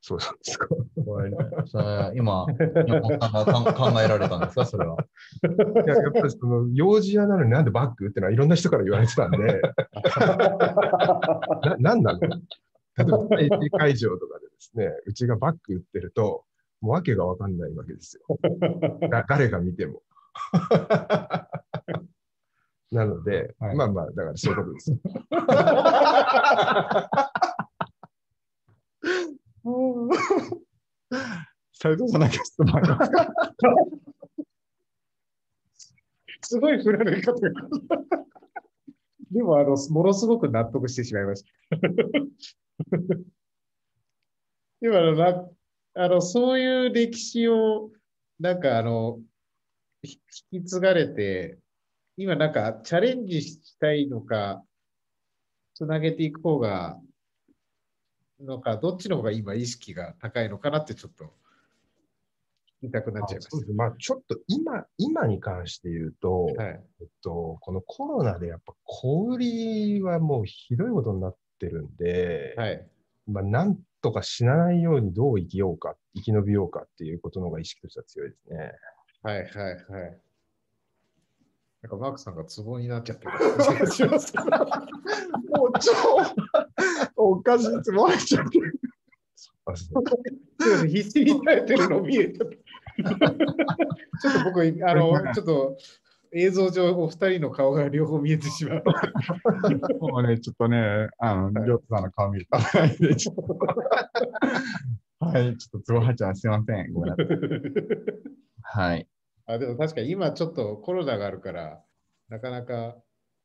[0.00, 0.68] そうなんですか。
[0.68, 0.76] こ
[1.22, 1.30] れ
[1.66, 2.52] それ今、考
[4.02, 4.96] えられたんですか、それは。
[5.84, 9.38] いや、やっぱりその、幼児屋なのになんでバッグってのはいろんな人から言われてたんで、
[11.64, 12.20] な、なんなの？
[12.20, 12.28] 例
[13.00, 16.44] えば、定時会場とかでですね、うちがバッグ売ってると、
[16.80, 18.22] もう訳がわかんないわけですよ。
[19.10, 20.02] だ誰が見ても。
[22.90, 24.92] なので、はいまあまあ、だからそういうことです。
[31.72, 33.26] 斉藤さんなんか質問ありますか
[36.42, 37.50] すごい振られ方が。
[39.30, 41.48] でも、あの、ものすごく納得してしまいました。
[44.80, 45.48] 今のな、
[45.94, 47.90] あの、そういう歴史を、
[48.38, 49.20] なんか、あの、
[50.64, 51.58] き継がれて、
[52.16, 54.62] 今なんかチャレンジしたいのか、
[55.74, 56.98] つなげていく方が
[58.40, 61.24] のか、どっちの方が今意識が高いのかなってちょっと
[62.82, 66.64] 聞きたくなっちゃいましまあ、ちょっと今、今に関して言うと、た。
[66.64, 66.80] はい。
[67.00, 72.86] えっと、このコロナでやっぱ小売りはもうひどいことになってるんで、はい。
[73.26, 78.72] まあ、なんとか死なないようにどう生きようか、生き延びようかっていうことの方が意識としては強いですね。
[79.22, 80.20] はいはいはい。
[81.84, 84.44] なんかマークさんがツボになっちゃってる感じがしますけど。
[84.46, 85.92] もう超
[87.14, 88.80] おかしいつも入っちゃってる。
[89.66, 93.30] あそうすいません必死に耐えてるの見えちゃった。
[93.30, 95.76] ちょっと僕、あの、ちょっと
[96.32, 98.82] 映像上、お二人の顔が両方見えてしまう。
[100.00, 102.56] もうね、ちょっとね、あの、はいりょうたさんの顔見ると。
[102.56, 102.96] はい、
[105.58, 106.34] ちょっと都合入っちゃう。
[106.34, 106.94] すいません。
[106.94, 107.26] ごめんなさい。
[108.62, 109.06] はい。
[109.46, 111.82] あでも確かに今ちょっとコロナがあるから、
[112.28, 112.96] なかなか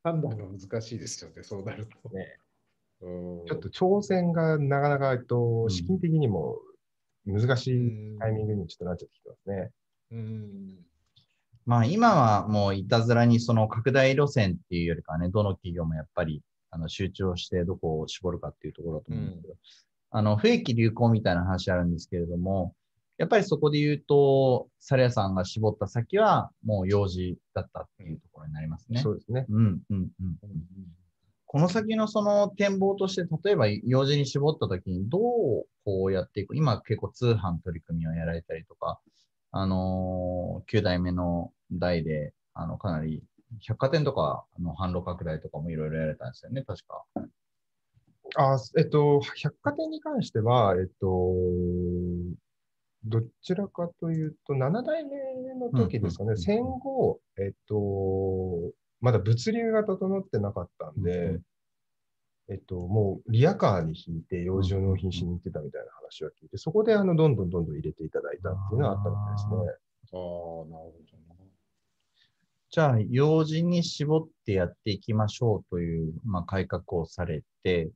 [0.04, 2.10] 判断が難しいですよね、そうなると。
[2.10, 2.38] ね。
[3.02, 3.46] うん。
[3.46, 5.70] ちょっと挑戦がなかなか、えっと、ん。
[5.70, 6.58] 資金的にも
[7.26, 8.16] 難しうん。
[8.16, 9.72] いタイミングにちょっとなっちゃってきてますね。
[10.12, 10.86] うん。
[11.66, 19.56] まあ今はもういたずらにその拡大路線っていうよりかはね、どの企業もやっぱりあの集中をしてどこを絞るかっていうところだと思うんですけど、
[20.12, 22.74] あの、不益流行みたいな話あるんですけれども、
[23.20, 29.02] やっぱりそこで言うと、サレヤさんが絞った先はもう幼児だったっていうところになりますね。
[29.02, 29.46] そうですね。
[29.50, 30.10] うん、うん、うん。
[31.46, 35.22] この先のその展望として、例えば幼児に絞ったときにどう
[35.84, 39.02] こうやっていく、今結構通販取り組みをやられたりとか、
[39.52, 43.22] あのー、9代目の代で、あの、かなり
[43.62, 47.04] 百貨店とかの販路拡大とかもいろいろやられたんですよね、確か。
[48.36, 51.08] あ、えっと、百貨店に関しては、えっと、
[53.06, 61.40] どちらかというと、7代目の時ですかね、戦後、えっと、まだ物流が整ってなかったんで、
[62.50, 69.56] えっと、もうリアカーに引いて養生納品しに行ってたみたいな話は聞いて、そこであのどんどんどんどん入れていただいたっていうのはあったみたいですね。
[69.56, 69.78] ああ、なる
[70.12, 71.40] ほどな。
[72.72, 77.90] じゃあ、幼児に絞ってやっていきましょうという、まあ、改革をされて、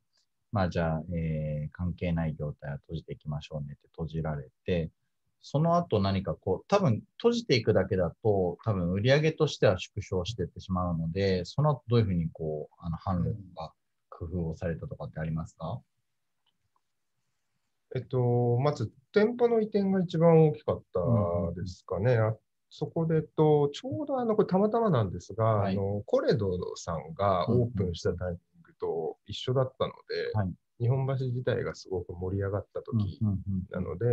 [0.53, 4.91] まあ、じゃあ、えー関係ない業態は閉じていきましょうねって閉じられて、
[5.41, 13.73] その後何かこう、多分閉じていくだけだと、多分売上としては縮小していってしまうので、その後どういうふうにこう、あの、販路とか
[14.09, 15.81] 工夫をされたとかってありますか？
[17.95, 22.17] えっと、まず店舗の移転が一番大きかったですかね。
[22.17, 22.35] あ
[22.69, 25.73] そこで、と、ちょうどあの、これたまたまなんですが、はい。
[25.73, 28.37] あの、コレドさんがオープンしたタイミ
[28.83, 29.93] と一緒だったの
[30.33, 33.19] で、はい日本橋自体がすごく盛り上がった時
[33.69, 34.05] なので、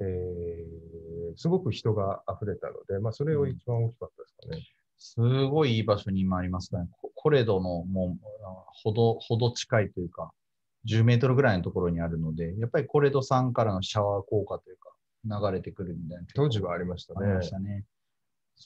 [0.00, 4.62] えーすごく人が溢れたので、まあ、それを一番大きかったですかね。
[4.98, 6.88] すごいいい場所に今ありますね。
[7.00, 10.32] ココレドのもう、あほど、ほど近いというか、
[10.86, 16.26] 10メートルぐらいのところにあるので、やっぱりコレドさんからのシャワー効果というか、流れてくるみたいな。
[16.34, 17.42] 当時はありましたねありま。
[17.42, 17.84] したね。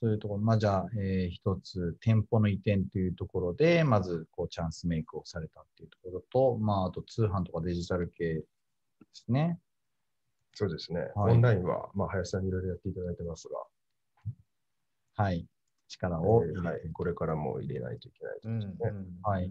[0.00, 8.44] そういうところ、まあじゃあ、えー一つ、店舗の移転というところで、まず、こう、チャンスメイクをされたっていうところと、まあ、あと通販とかデジタル系で
[9.12, 9.58] すね。
[10.54, 11.00] そうですね。
[11.16, 13.56] はいオンラインは、まあ、林さんにいろいろやっていただいてますが、
[15.24, 15.48] はい。
[15.88, 19.10] 力を入れて、えーはい、これからも入れないといけないとうんころですね。
[19.24, 19.50] はい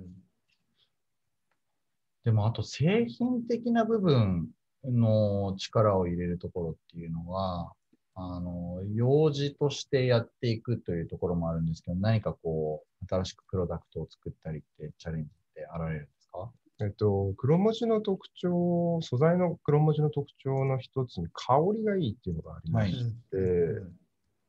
[2.24, 4.50] でも、あと製品的な部分
[4.84, 7.72] の力を入れるところっていうのは、
[8.20, 16.50] あの、用事としてやっていくというところもあるんですけど、何かこう、新しくプロダクトを作ったりってチャレンジってあられるんですか？
[16.80, 24.00] えっと、黒文字の特徴、素材の黒文字の特徴の一つに香りがいいっていうのがありまはいして、うん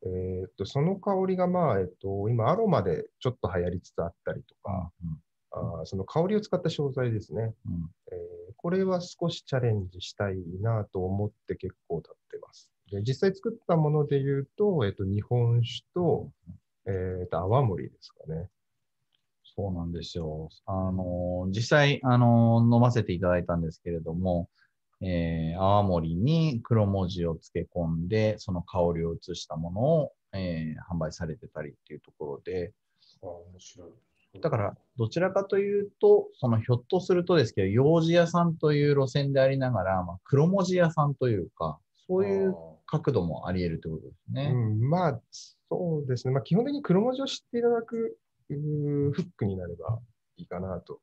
[0.01, 4.91] えーっと、その香りが、まあ、えっと、今、アロマでちょっと流行りつつあったりとか、
[5.51, 7.73] あーその香りを使った商材ですね、うん。
[7.73, 12.15] うんえーこれは少しチャレンジしたいなと思って結構経っ。
[12.91, 16.31] で実際作ったもので言うと、えっと、日本酒と、
[16.85, 18.47] えーっと、泡盛ですかね。
[19.55, 20.49] そうなんですよ。
[20.65, 24.49] あの、実際、あの、飲ませていただいたんですけれども、
[25.01, 32.73] えー泡盛に黒文字を漬け込んで、その香りを移したものを、えー販売されてたりっていうところで、
[33.21, 33.89] あ面白い。
[34.41, 42.55] だから、どちらかというと、そのひょっとするとですけど、幼児屋さんという路線でありながら、まあ、黒文字屋さんというか、そういう
[42.87, 44.51] 角度もあり得るということですね。
[44.51, 46.33] うん、まあ、そうですね。
[46.33, 48.17] まあ、基本的に黒文字を知っていただく
[48.47, 49.99] フックになれば
[50.37, 50.99] いいかなと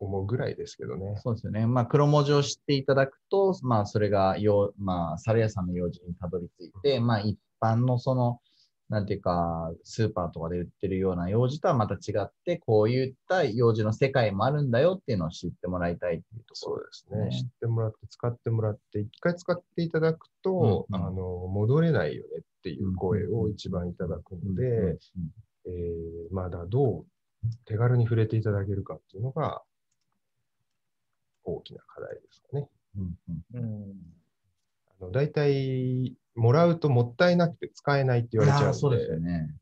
[0.00, 1.14] 思うぐらいですけどね。
[1.22, 1.66] そうですよね。
[1.66, 8.40] まあ、黒文字を知っていただくと、まあ、それがよ、まあ、猿屋さんの用事にたどり着いて、まあ、一般のその、
[8.88, 17.24] なんていうか、スーパーとかで売ってるような用紙とはまた違って、こういった用紙の世界もあるんだよっていうのを知ってもらいたいっていうところそうですね。
[17.26, 24.98] ね知ってもらって、使ってもらって、一回使っていただくと、うんうんあの、戻れないよねっていう声を一番いただくので、
[25.66, 27.06] えーまだどう
[27.66, 29.62] 手軽に触れていただけるかっていうのが、
[31.44, 32.68] 大きな課題ですかね。
[32.96, 33.18] うん
[33.54, 34.17] うんうん。
[35.12, 39.54] 大体、もらうともったいなくて使えないって言われちゃうので、そうですよね。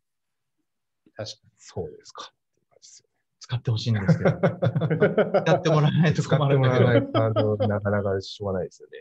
[1.14, 2.31] 確そうですか。
[2.31, 3.09] っていうですよ
[3.40, 8.99] 使ってほしいんですけど、 かやってもらわないと使って困るんだけどもらわないと、なかなかしょうがないですよね。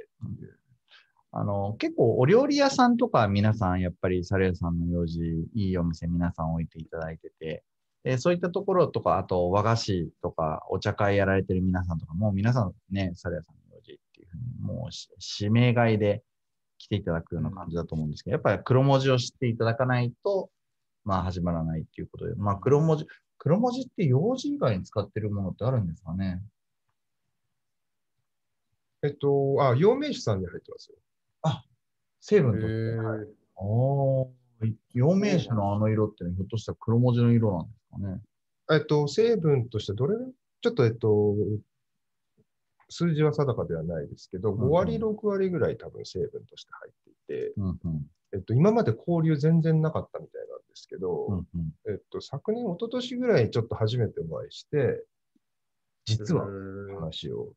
[1.31, 7.63] あの、結構お料理屋さんとか皆さん、やっぱりサレ屋さんの用紙、いいお店皆さん置いていただいてて、
[8.05, 13.55] えそういったところとか、あと和菓子とかお茶会やられてる皆さんとか、もう皆さんね、サレ屋さん
[14.61, 15.09] もうし
[15.41, 16.23] 指名買いで
[16.77, 20.49] 来ていただくような感じだと思うんですけど、やっぱり黒文字を知っていただかないと、
[21.03, 23.05] まあ始まらないっていうことで、まあ黒文字、
[23.37, 26.41] 黒文字って用紙以外に使ってるものってあるんですかね？
[29.03, 30.97] えっと、あ、陽明酒さんに入ってますよ。
[32.21, 32.97] 成分として。
[33.57, 38.21] ああ、陽明酒のあの色ってね、ひょっとしたら黒文字の色なんですかね？
[38.71, 40.15] えっと、成分としてどれ
[40.61, 41.35] ちょっと、えっと、
[42.97, 48.05] 数字は定かではないですけど、うんうん5割、6割ぐらい多分成分として入っていて、うんうん。
[48.33, 51.45] えっと、今まで交流全然なかったみたいなんですけど、うんうん、
[51.89, 55.03] えっと、昨年、一昨年ぐらいちょっと初めてお会いして、
[56.05, 56.45] 実は
[56.95, 57.51] 話を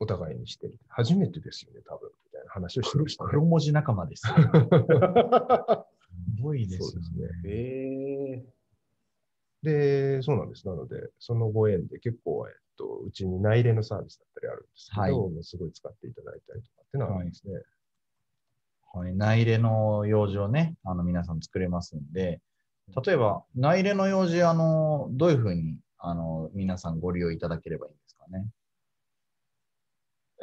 [0.00, 0.76] お互いにしてる。
[0.88, 3.30] 初めてですよね、多分、みたいな話をして黒ましたね。
[3.30, 4.34] 黒文字仲間ですよ。
[6.36, 7.28] すごいですよそうですね。
[7.46, 8.61] ええ
[9.62, 10.66] で、そうなんです。
[10.66, 17.54] なので、そのご縁で結構、えっと、うちに内入れのサービスだったりあるんですけど、はいすごい使っていただいたりとかっていうのはあるんですね。
[18.94, 22.40] はい、内入れの用紙をね、あの皆さん作れますんで、
[23.06, 28.46] 例えば内入れの用紙、あの、どういうふうに、あの、皆さんご利用いただければいいんですかね？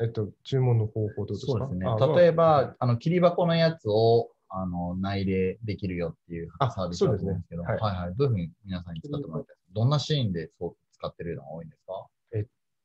[0.02, 1.52] えっと、注文の方法とですか？
[1.52, 1.98] そうですねあ。
[2.18, 7.88] 例えまあば、あの、切り箱のやつを、あの、内入れできるよっていうあサービスだと思うんですけど、そうですね。
[7.90, 8.06] はい。
[8.08, 8.16] はい。
[8.16, 12.08] どういうふうに皆さんに使ってもらいたいどんなシーンでそう使ってるのが多いんですか？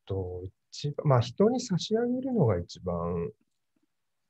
[0.07, 3.31] と、一番、まあ、人に差し上げるのが一番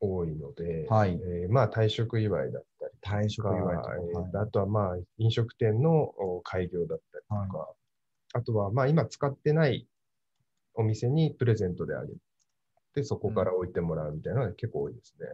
[0.00, 1.18] 多いので、はい。
[1.20, 7.72] えーまあ、退職祝いだったり退職祝いとかえーはいあとは、まあ、飲食店のお開業だったりとか、
[8.34, 9.88] あとは、まあ、今使ってない
[10.74, 12.12] お店にプレゼントであげ
[12.94, 15.26] て、そこから置いてもらうみたいなのが結構多いですね。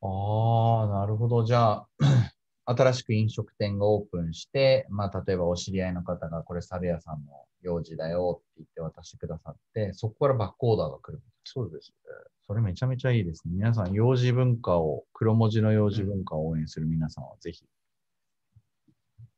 [0.00, 1.44] ああ、なるほど。
[1.44, 1.88] じゃあ、
[2.66, 7.32] 新しく飲食店がオープンして、まあ、例えばお知り合いの方が、これ、サル屋さんの
[7.62, 11.22] 用紙だよって言って渡してくださって、そこからバックオーダーが来る。
[11.44, 12.12] そうですね。
[12.46, 13.54] それめちゃめちゃいいですね。
[13.54, 17.64] 皆さん、用紙文化を、黒文字の用紙文化を応援する皆さんは、ぜひ、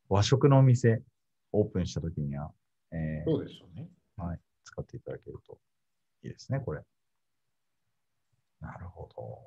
[0.09, 1.03] 和食のお店、
[1.53, 2.53] オープンしたときには、
[2.93, 3.89] えーそうですよね。
[4.65, 5.59] 使っていただけると
[6.23, 6.83] いいですね、これ。
[8.61, 9.39] なるほど。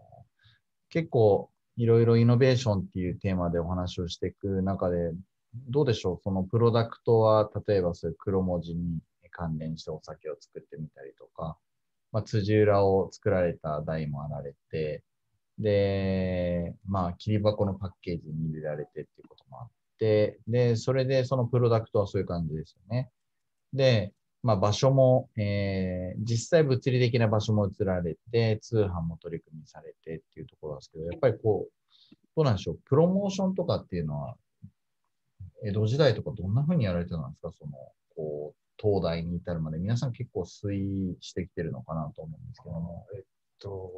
[0.93, 5.11] 結構、いろいろイノベーションっていうテーマでお話をしていく中で、
[5.69, 6.19] どうでしょう？
[6.23, 8.99] そのプロダクトは、例えばそういう黒文字に
[9.31, 11.57] 関連してお酒を作ってみたりとか、
[12.11, 15.03] まあ、辻裏を作られた台もあられて、
[15.57, 23.09] で、まあ、切り箱のパッケージに入れられてっていうこともあって、で、それでそのプロダクトはそういう感じですよね。
[23.73, 24.13] で、
[24.43, 31.71] まあ、場所も、えー実際物理的な場所も移られて、通販も取り組みされてっていうところですけど、やっぱりこう、
[32.35, 34.35] どうなんでしょう、プロモーションとかっていうのは、
[35.63, 37.51] 江戸時代とかどんな風にやられてたんですか？
[37.57, 37.71] その、
[38.15, 39.77] こう、東大に至るまで。
[39.77, 43.07] 皆さん結構推移してきてるのかなと思うんですけども。
[43.15, 43.23] えっ
[43.59, 43.91] と、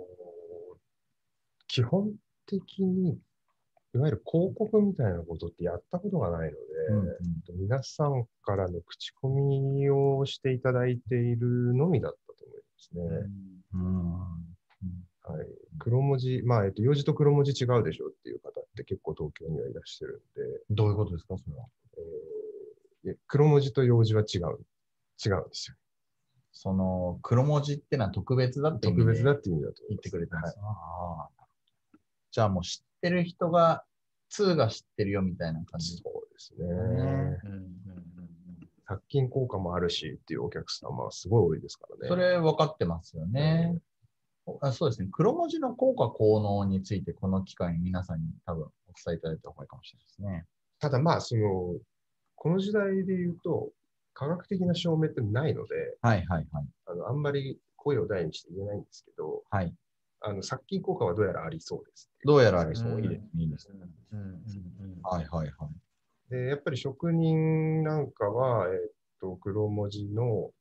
[1.68, 2.14] 基本
[2.46, 3.18] 的に、
[3.96, 6.58] いわゆる広告みたいなことってやったことがないので、
[6.89, 7.15] うんうんえっ
[7.45, 13.29] と皆さんからの口コミをしていただいているのみだったと思いますね。
[13.73, 14.13] うん
[15.27, 15.47] はい、
[15.79, 21.65] 黒文字、まあ、えっと、用字と黒文字違うでしょっていう方って結構東京にはいらっしゃるんで、どういうことですかそれは？
[21.97, 24.59] えー黒文字と用字は違う、
[25.23, 25.75] 違うんですよ。
[26.51, 30.01] その、黒文字ってのは特別だって意味で特別だって意味だと言っ。
[30.01, 30.57] てくれたんです。
[30.59, 31.36] はい
[32.31, 33.86] じゃあもう知ってる人が、
[34.43, 35.97] 2が知ってるよみたいな感じ。
[35.97, 37.39] そうですね。
[38.88, 42.07] 殺菌効果もあるしっていうお客様はすごい多いですからね。
[42.07, 43.79] それ分かってますよね。
[44.61, 45.07] あそうですね。
[45.11, 48.67] 黒文字の効果効能についてこの機会に皆さんに多分お
[49.03, 50.45] 伝えいただいた方がいいかもしれないですね。
[50.79, 51.73] ただまあ、その、
[52.36, 53.71] この時代で言うと、
[54.13, 56.65] 科学的な証明ってないので、はいはいはい。
[56.86, 59.73] あのあんまり声を大にして言えないんですけど、はい。
[60.28, 62.09] あの殺菌効果はどうやらありそうです。
[62.23, 62.99] どうやらありそうう。
[62.99, 63.30] んいいですね。
[63.36, 63.80] いいですね。
[64.11, 66.32] うんうんうんはいはいはい。
[66.32, 70.51] で、やっぱり職人なんかは、えっと、黒文字の、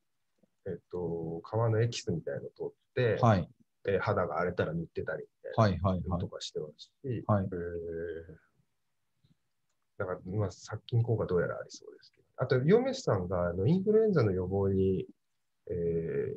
[0.66, 3.48] えっと、皮のエキスみたいのを取って、はい
[3.86, 8.34] えー肌が荒れたら塗ってたりみたいはいはいはないとかしてますし、はいえー
[9.96, 12.26] だから、まあ、殺菌効果どうやらありそうですけど。
[12.38, 15.06] あと、ヨメスさんがあのインフルエンザの予防に、
[15.70, 16.36] えー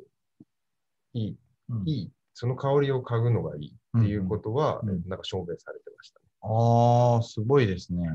[1.14, 1.38] いい、
[1.70, 6.26] うんいい、その香りを嗅ぐのがいいっていうことは、うんうんえーなんか証明されてましたね。
[6.42, 8.06] ああ、すごいですね。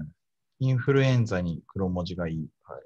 [0.59, 2.47] インフルエンザに黒文字がいい。
[2.63, 2.82] はい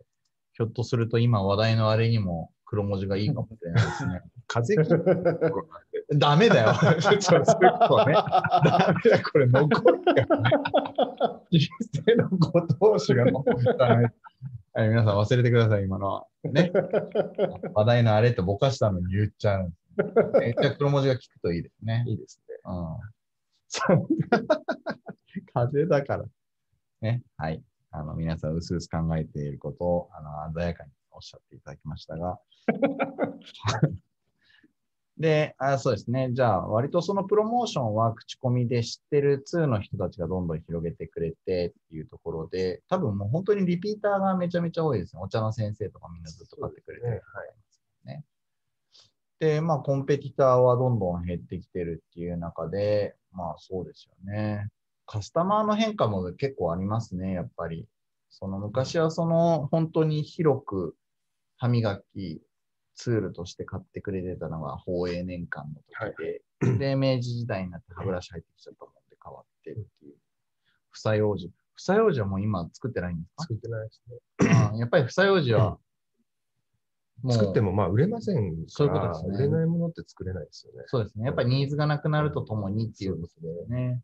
[0.54, 4.22] ひょっとすると今話題のあれにも黒文字がいいかもしれないですね。
[4.48, 5.00] 風邪？
[6.18, 6.74] ダメだよ。
[7.00, 7.44] そうそう
[7.88, 8.16] こうね。
[8.16, 10.50] ダメだ、これ残るからね。
[11.52, 11.70] 人
[12.08, 14.14] 生のご当主が残ったね。
[14.74, 16.26] はい、皆さん忘れてください、今のは。
[16.46, 16.72] ね。
[17.76, 19.87] 話題のあれってぼかしたのに言っちゃうんですね。
[20.40, 22.04] めっちゃ黒文字が効くといいですね。
[22.08, 22.56] いいですね。
[22.66, 23.18] うん。
[25.54, 26.26] 風邪だから。
[27.02, 27.24] ね。
[27.38, 27.62] はい。
[27.92, 32.40] あの、皆さん、うすうす考えていることを、あの、鮮やかにおっしゃっていただきましたが。
[35.18, 36.30] であ、そうですね。
[36.34, 45.22] じゃあ、割とそのプロモーションは口コミで知ってる2の人たちがどんどん広げてくれてっていうところで、多分もう本当にリピーターがめちゃめちゃ多いですね。
[45.24, 47.58] お茶の先生とかみんなずっと買ってくれてると思い。
[49.40, 54.68] で、まあ、コンペティターはどんどん減ってきてるっていう中で、まあ、そうですよね。
[55.06, 57.88] カスタマーの変化も結構ありますね、やっぱり。
[58.30, 60.96] その昔はその本当に広く
[61.58, 62.42] 歯磨き
[62.96, 65.82] ツールとして買ってくれてたのが宝永年間の
[66.12, 70.16] 時で、で、明治時代になって歯ブラシ入ってきちゃったもんで変わってっていう。
[70.92, 71.52] 房用紙。
[71.76, 73.44] 房用紙はもう今作ってないんですか？
[73.44, 74.02] 作ってないです
[74.74, 74.80] ね。
[74.80, 75.78] やっぱり房用紙は、
[77.30, 80.84] 作ってもまあ売れませんから、そういうことですね売れないものって作れないですよね。
[80.88, 81.26] そうですね。
[81.26, 84.02] やっぱりニーズがなくなるとともにっていうことですね。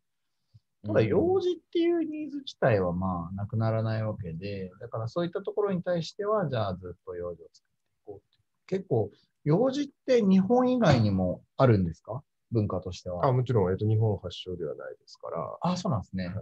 [0.86, 8.78] ただ、用事っていうニーズ自体はまあなくならないわけで、だからそういったところに対しては、じゃあずっと用事を作っていこうって。
[8.78, 9.11] 結構、
[9.45, 12.22] 用事って日本以外にもあるんですか？
[12.51, 13.26] 文化としては。
[13.26, 16.36] あもちろん、えっと、日本発祥ではないですから、あ、そうなんですねはい。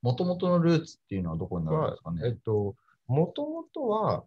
[0.00, 2.38] もともとのルーツっていうのはどこになるんまですかあ、えっね。
[2.44, 2.74] と、
[3.06, 4.24] もともとは、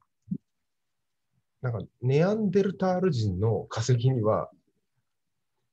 [1.61, 4.49] なんか、ネアンデルタール人の化石には、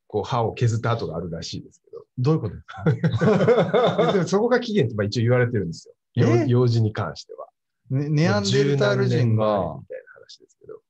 [0.07, 2.05] こう、歯を削った跡があるらしいですけど。
[2.19, 2.85] どういうことですか？
[4.13, 5.95] でもそこが起源ってまあ一応言われてるんですよ。
[6.15, 7.49] 幼え幼児に関しては。
[7.91, 10.83] ねネアンデルタール人がみ、たいな話ですけど。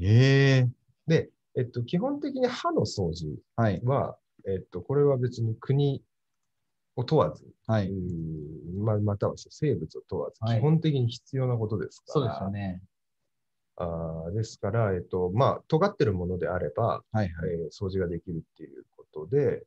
[0.00, 0.68] ええ
[1.06, 6.04] で、えっと、基本的に歯の掃除はい、は、えっと、これは別に国
[6.96, 7.90] を問わず、はい。
[7.90, 12.12] うんままたは生物を問わず、はい基本的に必要なことですから。
[12.12, 12.82] そうですよね。
[13.80, 17.50] あーですから、えっと、まあ、尖ってるものであれば、はい、はい。
[17.52, 19.64] えー掃除ができるっていうことで、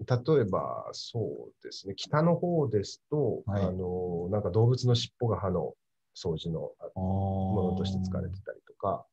[0.00, 3.64] 例えば、そうですね、北の方ですと、はい。
[3.64, 5.74] あの、なんか動物の尻尾が歯の
[6.16, 9.06] 掃除のあもものとして使われてたりとか、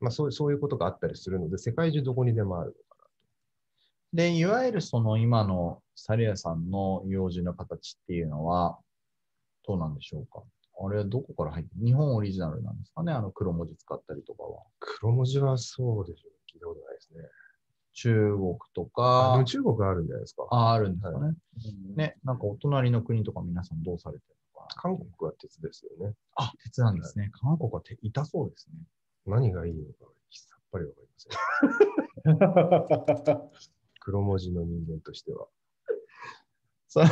[0.00, 3.08] まあ、そういうそういうことがあったりするので、世界中どこにでもあるのか
[4.12, 8.78] で、いわゆるその今のサリアさんの用事の形っていうのは、
[9.66, 10.42] どうなんでしょうか？
[10.82, 13.12] あれはどこから入って日本オリジナルなんですかね？
[13.12, 14.50] あの黒文字使ったりとかは。
[14.50, 14.56] な。
[14.80, 16.32] 黒文字はそうでしょう。
[16.52, 17.22] 聞いたことないですね。
[17.92, 20.46] 中国とかも、中国あるんじゃないですか。
[20.50, 21.16] ああるんですかね。
[21.18, 26.14] うんね、なんかお隣の国とか皆さんどうされてるのかな韓国は鉄ですよね。
[26.36, 27.30] あ、鉄なんですね。
[27.32, 28.78] 韓国は手痛そうですね。
[29.26, 31.08] 何がいいのかさっぱりわかり
[32.32, 33.50] ません。
[34.00, 35.46] 黒文字の人間としては。
[36.88, 37.06] それ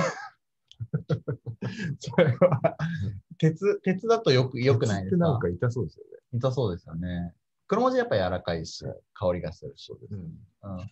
[1.98, 2.76] それは、
[3.38, 5.24] 鉄、鉄だとよく、よくないですか？
[5.24, 6.10] なんか痛そうですよね。
[6.32, 7.34] 痛そうですよね。
[7.66, 9.92] 黒文字やっぱ柔らかいし、香りがするし。
[10.10, 10.18] うん。
[10.20, 10.38] うん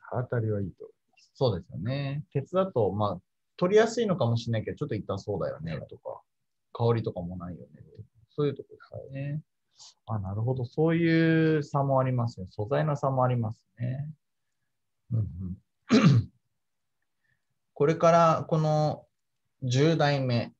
[0.01, 0.91] 歯当たりはいいと。
[1.35, 2.25] そうですよね。
[2.33, 3.21] 鉄だと、まあ、
[3.57, 6.21] 取りやすいのかもしれないけど、ちょっと痛そうだよね、とか、
[6.73, 7.83] 香りとかもないよね、
[8.31, 9.43] そういうとこですよね。
[10.07, 10.65] あ、なるほど。
[10.65, 12.47] そういう差もありますね。
[12.51, 14.11] 素材の差もありますね。
[15.13, 15.59] うんうん、
[17.75, 19.07] これから、この
[19.65, 20.53] 10代目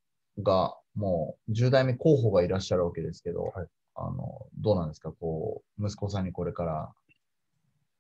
[0.43, 3.67] が、もう10代目候補がいらっしゃるわけですけど、はい。
[3.99, 6.93] あのどうなんですか、こう、息子さんにこれから。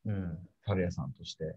[0.06, 0.38] うん。
[0.64, 1.56] タリアさんとして、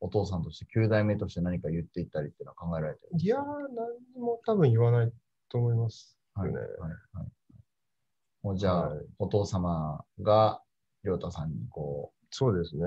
[0.00, 5.12] お父さんとして、9代目として何か言っていったりっていうのは考えられてるいやー、何も多分言わない
[5.48, 6.52] と思いますかはい。
[6.52, 7.26] はい、はい。
[8.42, 9.04] もうじゃあ、はい。
[9.18, 10.62] お父様が、
[11.02, 12.84] りょうたさんにこそうですね。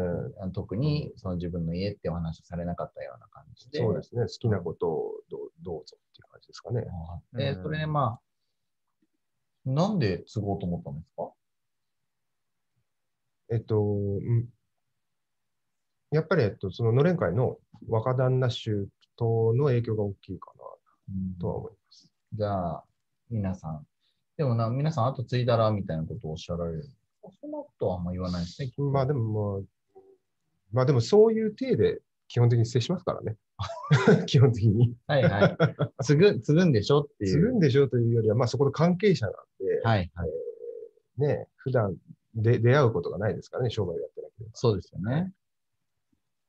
[0.54, 4.22] 特にその自分の家ってお話をされなかったような感じで、そうですね。
[4.22, 6.86] 好きなことをどうどうぞっていう感じですかね。
[7.34, 8.20] あで、うんそれでま
[9.66, 11.32] あ、なんで継ごうと思ったんですか？
[13.52, 14.50] えっと、うん
[16.12, 22.12] やっぱり、えっと、そののれん会の若旦那衆との影響が大きいかなとは思います。
[22.34, 22.84] じゃあ、
[23.32, 23.88] 皆さん。
[24.38, 26.90] でもな、皆さん後継いだらみたいなことをおっしゃられる。
[27.40, 28.72] その後はあんま言わないですね。
[28.92, 30.02] まあでも、まあ、
[30.72, 33.38] まあでもそういう体で基本的に接しますからね。
[34.28, 34.96] 基本的に。
[35.08, 35.58] はいはい。
[36.04, 37.32] 継ぐ、継ぐんでしょっていう。
[37.34, 40.30] 継ぐんでしょうというよりは、まあそこの関係者なんで、はいはい。
[41.22, 41.96] えーね、普段
[42.34, 44.52] で出会うことがないですからね、商売をやってなければ。
[44.54, 45.34] そうですよね。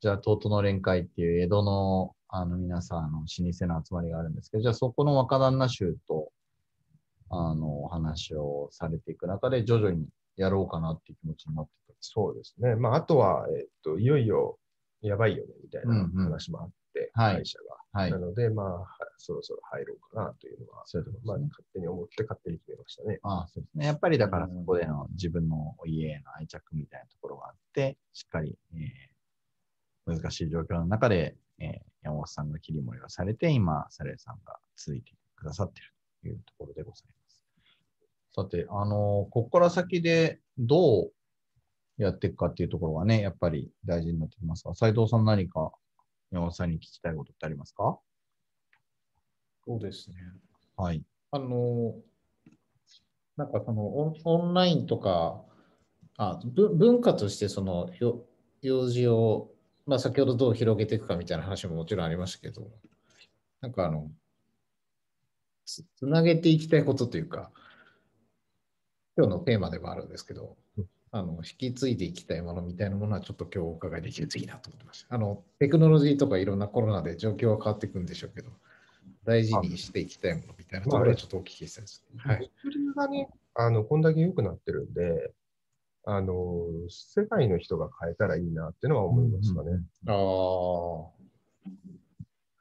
[0.00, 6.30] じゃあ、東都の連会っていう江戸のあの皆さんあの老舗の集まりがあるんですけど、じゃあそこの若旦那衆と
[7.28, 10.06] あのお話をされていく中で徐々に
[10.42, 11.94] やろうかなっていう気持ちになってた。
[12.00, 12.76] そうですね。
[12.76, 14.58] まああとは、えっと、いよいよ
[15.02, 17.76] やばいよね、みたいなうんうん話もあって、はい会社が。
[17.92, 18.18] はいな。
[18.18, 18.86] ので、まあ、は
[19.16, 21.38] そろそろ入ろうかなというのは、そういうとこまあ。
[21.38, 23.18] 勝手に思って勝手に決めましたね。
[23.22, 23.86] ああそうですね。
[23.86, 29.10] やっぱりだからそこでの自分の家への愛着みたいなところがあって、しっかり、えー
[30.06, 37.19] 難しい状況の中で、えー山本さんが切り盛りをされて、今、サレさんが続いてくださっているというところでございます。
[38.42, 45.72] さて、あのここから先でどうやっていくかっていうところがね、やっぱり大事になってきますが、斉藤さん何か
[46.30, 47.98] 山本さんに聞きたいことってありますか？
[49.66, 50.16] そうですね。
[50.76, 51.02] はい。
[51.32, 51.94] あの、
[53.36, 55.42] なんかそのオンオンラインとか、
[56.16, 58.24] あぶ文化としてそのよ
[58.62, 59.50] 用事を、
[59.86, 62.68] まあ、先ほどどう広げていくかみたいな話ももちろんありましたけど、
[63.60, 64.10] なんかあの、
[65.64, 67.50] つつなげていきたいことというか、
[69.16, 70.56] 今日のテーマでもあるんですけど、
[71.12, 75.14] あの引き継いでいきたいものみたいなものはちょっと今日お伺いできるといいなと思ってました。
[75.14, 78.50] あのテクノロジーとかいろんなコロナで状況は変わっていくんでしょうけど、
[79.24, 82.04] 大事にしていきたいものみたいなところはちょっとお聞きしたいです。
[82.16, 82.50] はい。
[82.64, 85.32] 物流がね、あの、こんだけ良くなってるんで、
[86.04, 89.82] あの、世界の人が変えたらいいなっていうのは思いましたね。
[90.06, 90.16] ああ。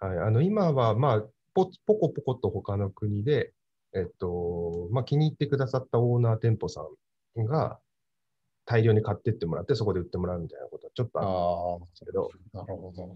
[0.08, 0.18] はい。
[0.20, 1.22] あの、今は、まあ、
[1.54, 3.54] ポポコポコと他の国で、
[3.96, 6.82] えっと、まあ、気に入ってくださったオーナー店舗さ
[7.36, 7.80] んが
[8.66, 13.14] 大量に買ってってもらって、そこで売ってもらうみたいなことはちょっとあっんですけど、あ、なるほど。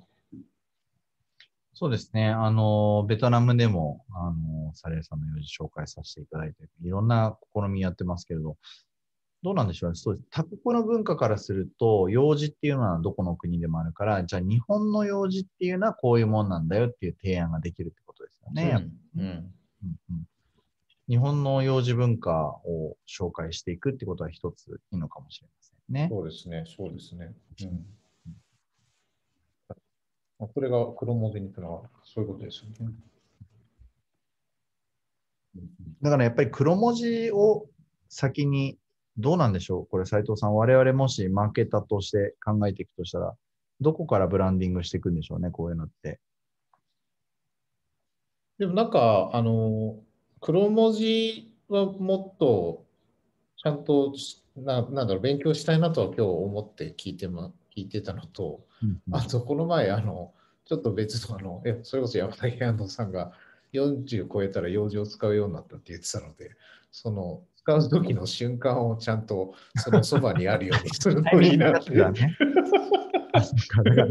[1.75, 2.29] そうですね。
[2.29, 8.57] あの、ベトナムでも、あの、サレーさんの用事紹介させていただいて、いろんな試みやってますけれど、
[9.43, 9.95] どうなんでしょうね。
[9.95, 10.27] そうです。
[10.31, 18.87] 他国の文化からすると、用事っていうのはどこの国でもあるから、じゃあ日本の用事っていうのはこういうもんなんだよっていう提案ができるってことですよね。
[19.17, 19.23] うん。
[19.23, 19.53] うん
[20.11, 20.27] うん
[21.09, 26.07] 日本の幼児文化を紹介していくってことは一ついいのかもしれませんね。
[26.09, 27.33] そうですね、そうですね。
[27.61, 27.85] うん。
[30.39, 32.93] まあこれが黒文字に行くのはそういうことですよね。
[36.01, 37.67] だからやっぱり黒文字を
[38.09, 38.77] 先に
[39.17, 39.85] どうなんでしょう？
[39.85, 43.35] これ斉藤さん、我々もしマーケターとして考えていくとしたら、
[43.79, 46.19] どこからブランディングしていくんでしょうね、こういうのって。
[48.57, 49.97] でもなんか、あの、
[50.43, 52.85] 黒文字はもっと
[53.57, 54.13] ちゃんと
[54.57, 58.59] な、なんだろう、勉強したいなとは今日思って聞いて,、ま、聞いてたのと、
[59.11, 60.33] あとこの前、あの、
[60.65, 63.31] ちょっと別の、あの、えそれこそ山崎安藤さんが
[63.71, 66.51] 40超えたら用事を使うようになったって言ってたので、
[66.91, 71.91] その、使う時の瞬間をちゃんとそのそばにあるようにするといいなって。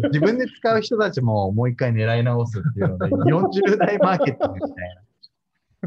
[0.09, 5.03] 自分で使う人たちももう一回狙い直すっていうので、40代マーケティングみたいな。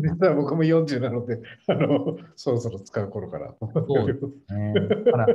[0.01, 3.55] 実は僕も40なので、あの、そろそろ使う頃から。
[3.59, 4.07] そう
[4.53, 4.73] ね、
[5.05, 5.27] だから、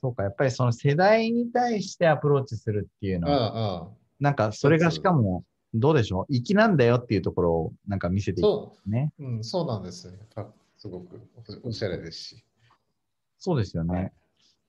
[0.00, 3.88] そうか、やっぱりその世代に対してアプローチするっていうのは、ああ、
[4.20, 5.44] なんかそれがしかも、
[5.76, 6.32] どうでしょう？
[6.32, 9.12] 粋なんだよっていうところをなんか見せていくそね。
[9.18, 10.18] う、うん、そうなんですね。
[10.32, 10.46] た
[10.78, 11.20] すごく
[11.64, 12.44] おおしゃれですし。
[13.38, 14.12] そうですよね。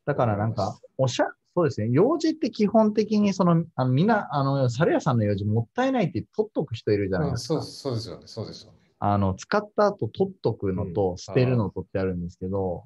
[0.06, 1.90] だからなんか、おしゃ、そうですね。
[1.92, 7.56] 用事って基本的にその、あのみんな、あの、猿屋さんの用事もったいないって取っとく人いるじゃないですか。
[7.56, 8.24] うんそうそうですよね。
[8.26, 8.80] そうですよね。
[9.08, 12.86] あの、使った後取っとくのとうん捨てるのとってあるんですけど、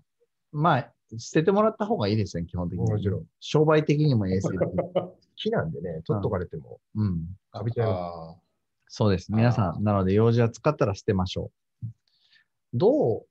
[0.52, 2.90] まあ、捨ててもらった方がいいですよね、基本的に。
[2.90, 3.26] もちろん。
[3.40, 4.68] 商売的にも衛生的に。
[5.38, 7.26] 木なんでね、取っとかれても、うん。
[7.52, 8.00] カビちゃいます。
[8.02, 8.36] あ
[8.90, 9.32] そうです。
[9.32, 11.52] 皆さん、なので、用事は使ったら捨てましょ
[11.84, 11.88] う。
[12.74, 13.26] どう、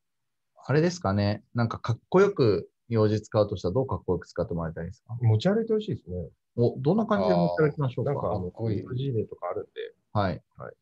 [0.66, 5.16] あれですかね、なんかかっこよく用事使うとしたら、どうかっこよく使ってもらいたいですか？
[5.20, 6.30] 持ち歩いてほしいですね。
[6.56, 8.12] お、どんな感じで持って歩きましょうか？
[8.12, 9.70] なんか、あの、こいい個人例とかあるんで、
[10.12, 10.42] はい。
[10.56, 10.74] はい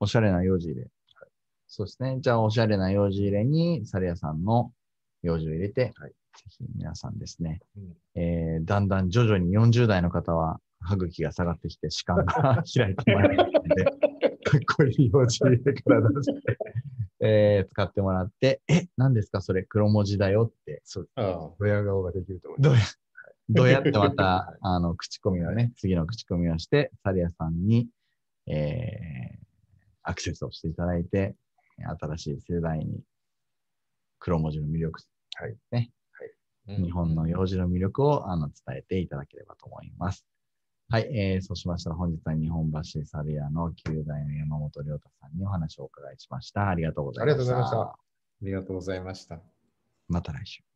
[0.00, 0.90] おしゃれな用事入れ。
[1.74, 2.18] そうですね。
[2.20, 4.72] じゃあ、おしゃれな用事入れに、サレ屋さんの
[5.22, 6.10] 用事を入れて、はい。
[6.10, 6.16] ぜ
[6.48, 7.96] ひ皆さんですね、うん。
[8.14, 13.44] えーだんだん徐々に40代の方は、歯茎が下がってきて、歯間が開いてまいるの
[13.74, 13.84] で、
[14.44, 16.58] かっこいい用事入れから出して、
[17.20, 19.40] えー使ってもらって、え、何ですか？
[19.40, 20.80] それ、黒文字だよって。
[20.84, 21.50] そうあ、ああ。
[21.58, 23.00] ドヤ顔ができると思います。
[23.48, 27.88] どうやどうやってまた、あの、口コミをね、次の口コミをして、サリアさんに、
[28.46, 29.44] えー、
[30.02, 31.34] アクセスをしていただいて、
[31.82, 33.00] 新しい世代に
[34.18, 35.00] 黒文字の魅力、
[35.36, 35.90] はいね、
[36.66, 40.24] 日本の幼児の魅力をあの伝えていただければと思います。
[40.90, 46.68] はい、えー、そうしましたら本日は日本橋サリアの9代の山本亮太さんにお話をお伺いしました。
[46.68, 47.42] ありがとうございました。
[47.42, 47.96] ありがとうございましたあ
[48.42, 49.40] りがとうございました。
[50.08, 50.73] また来週。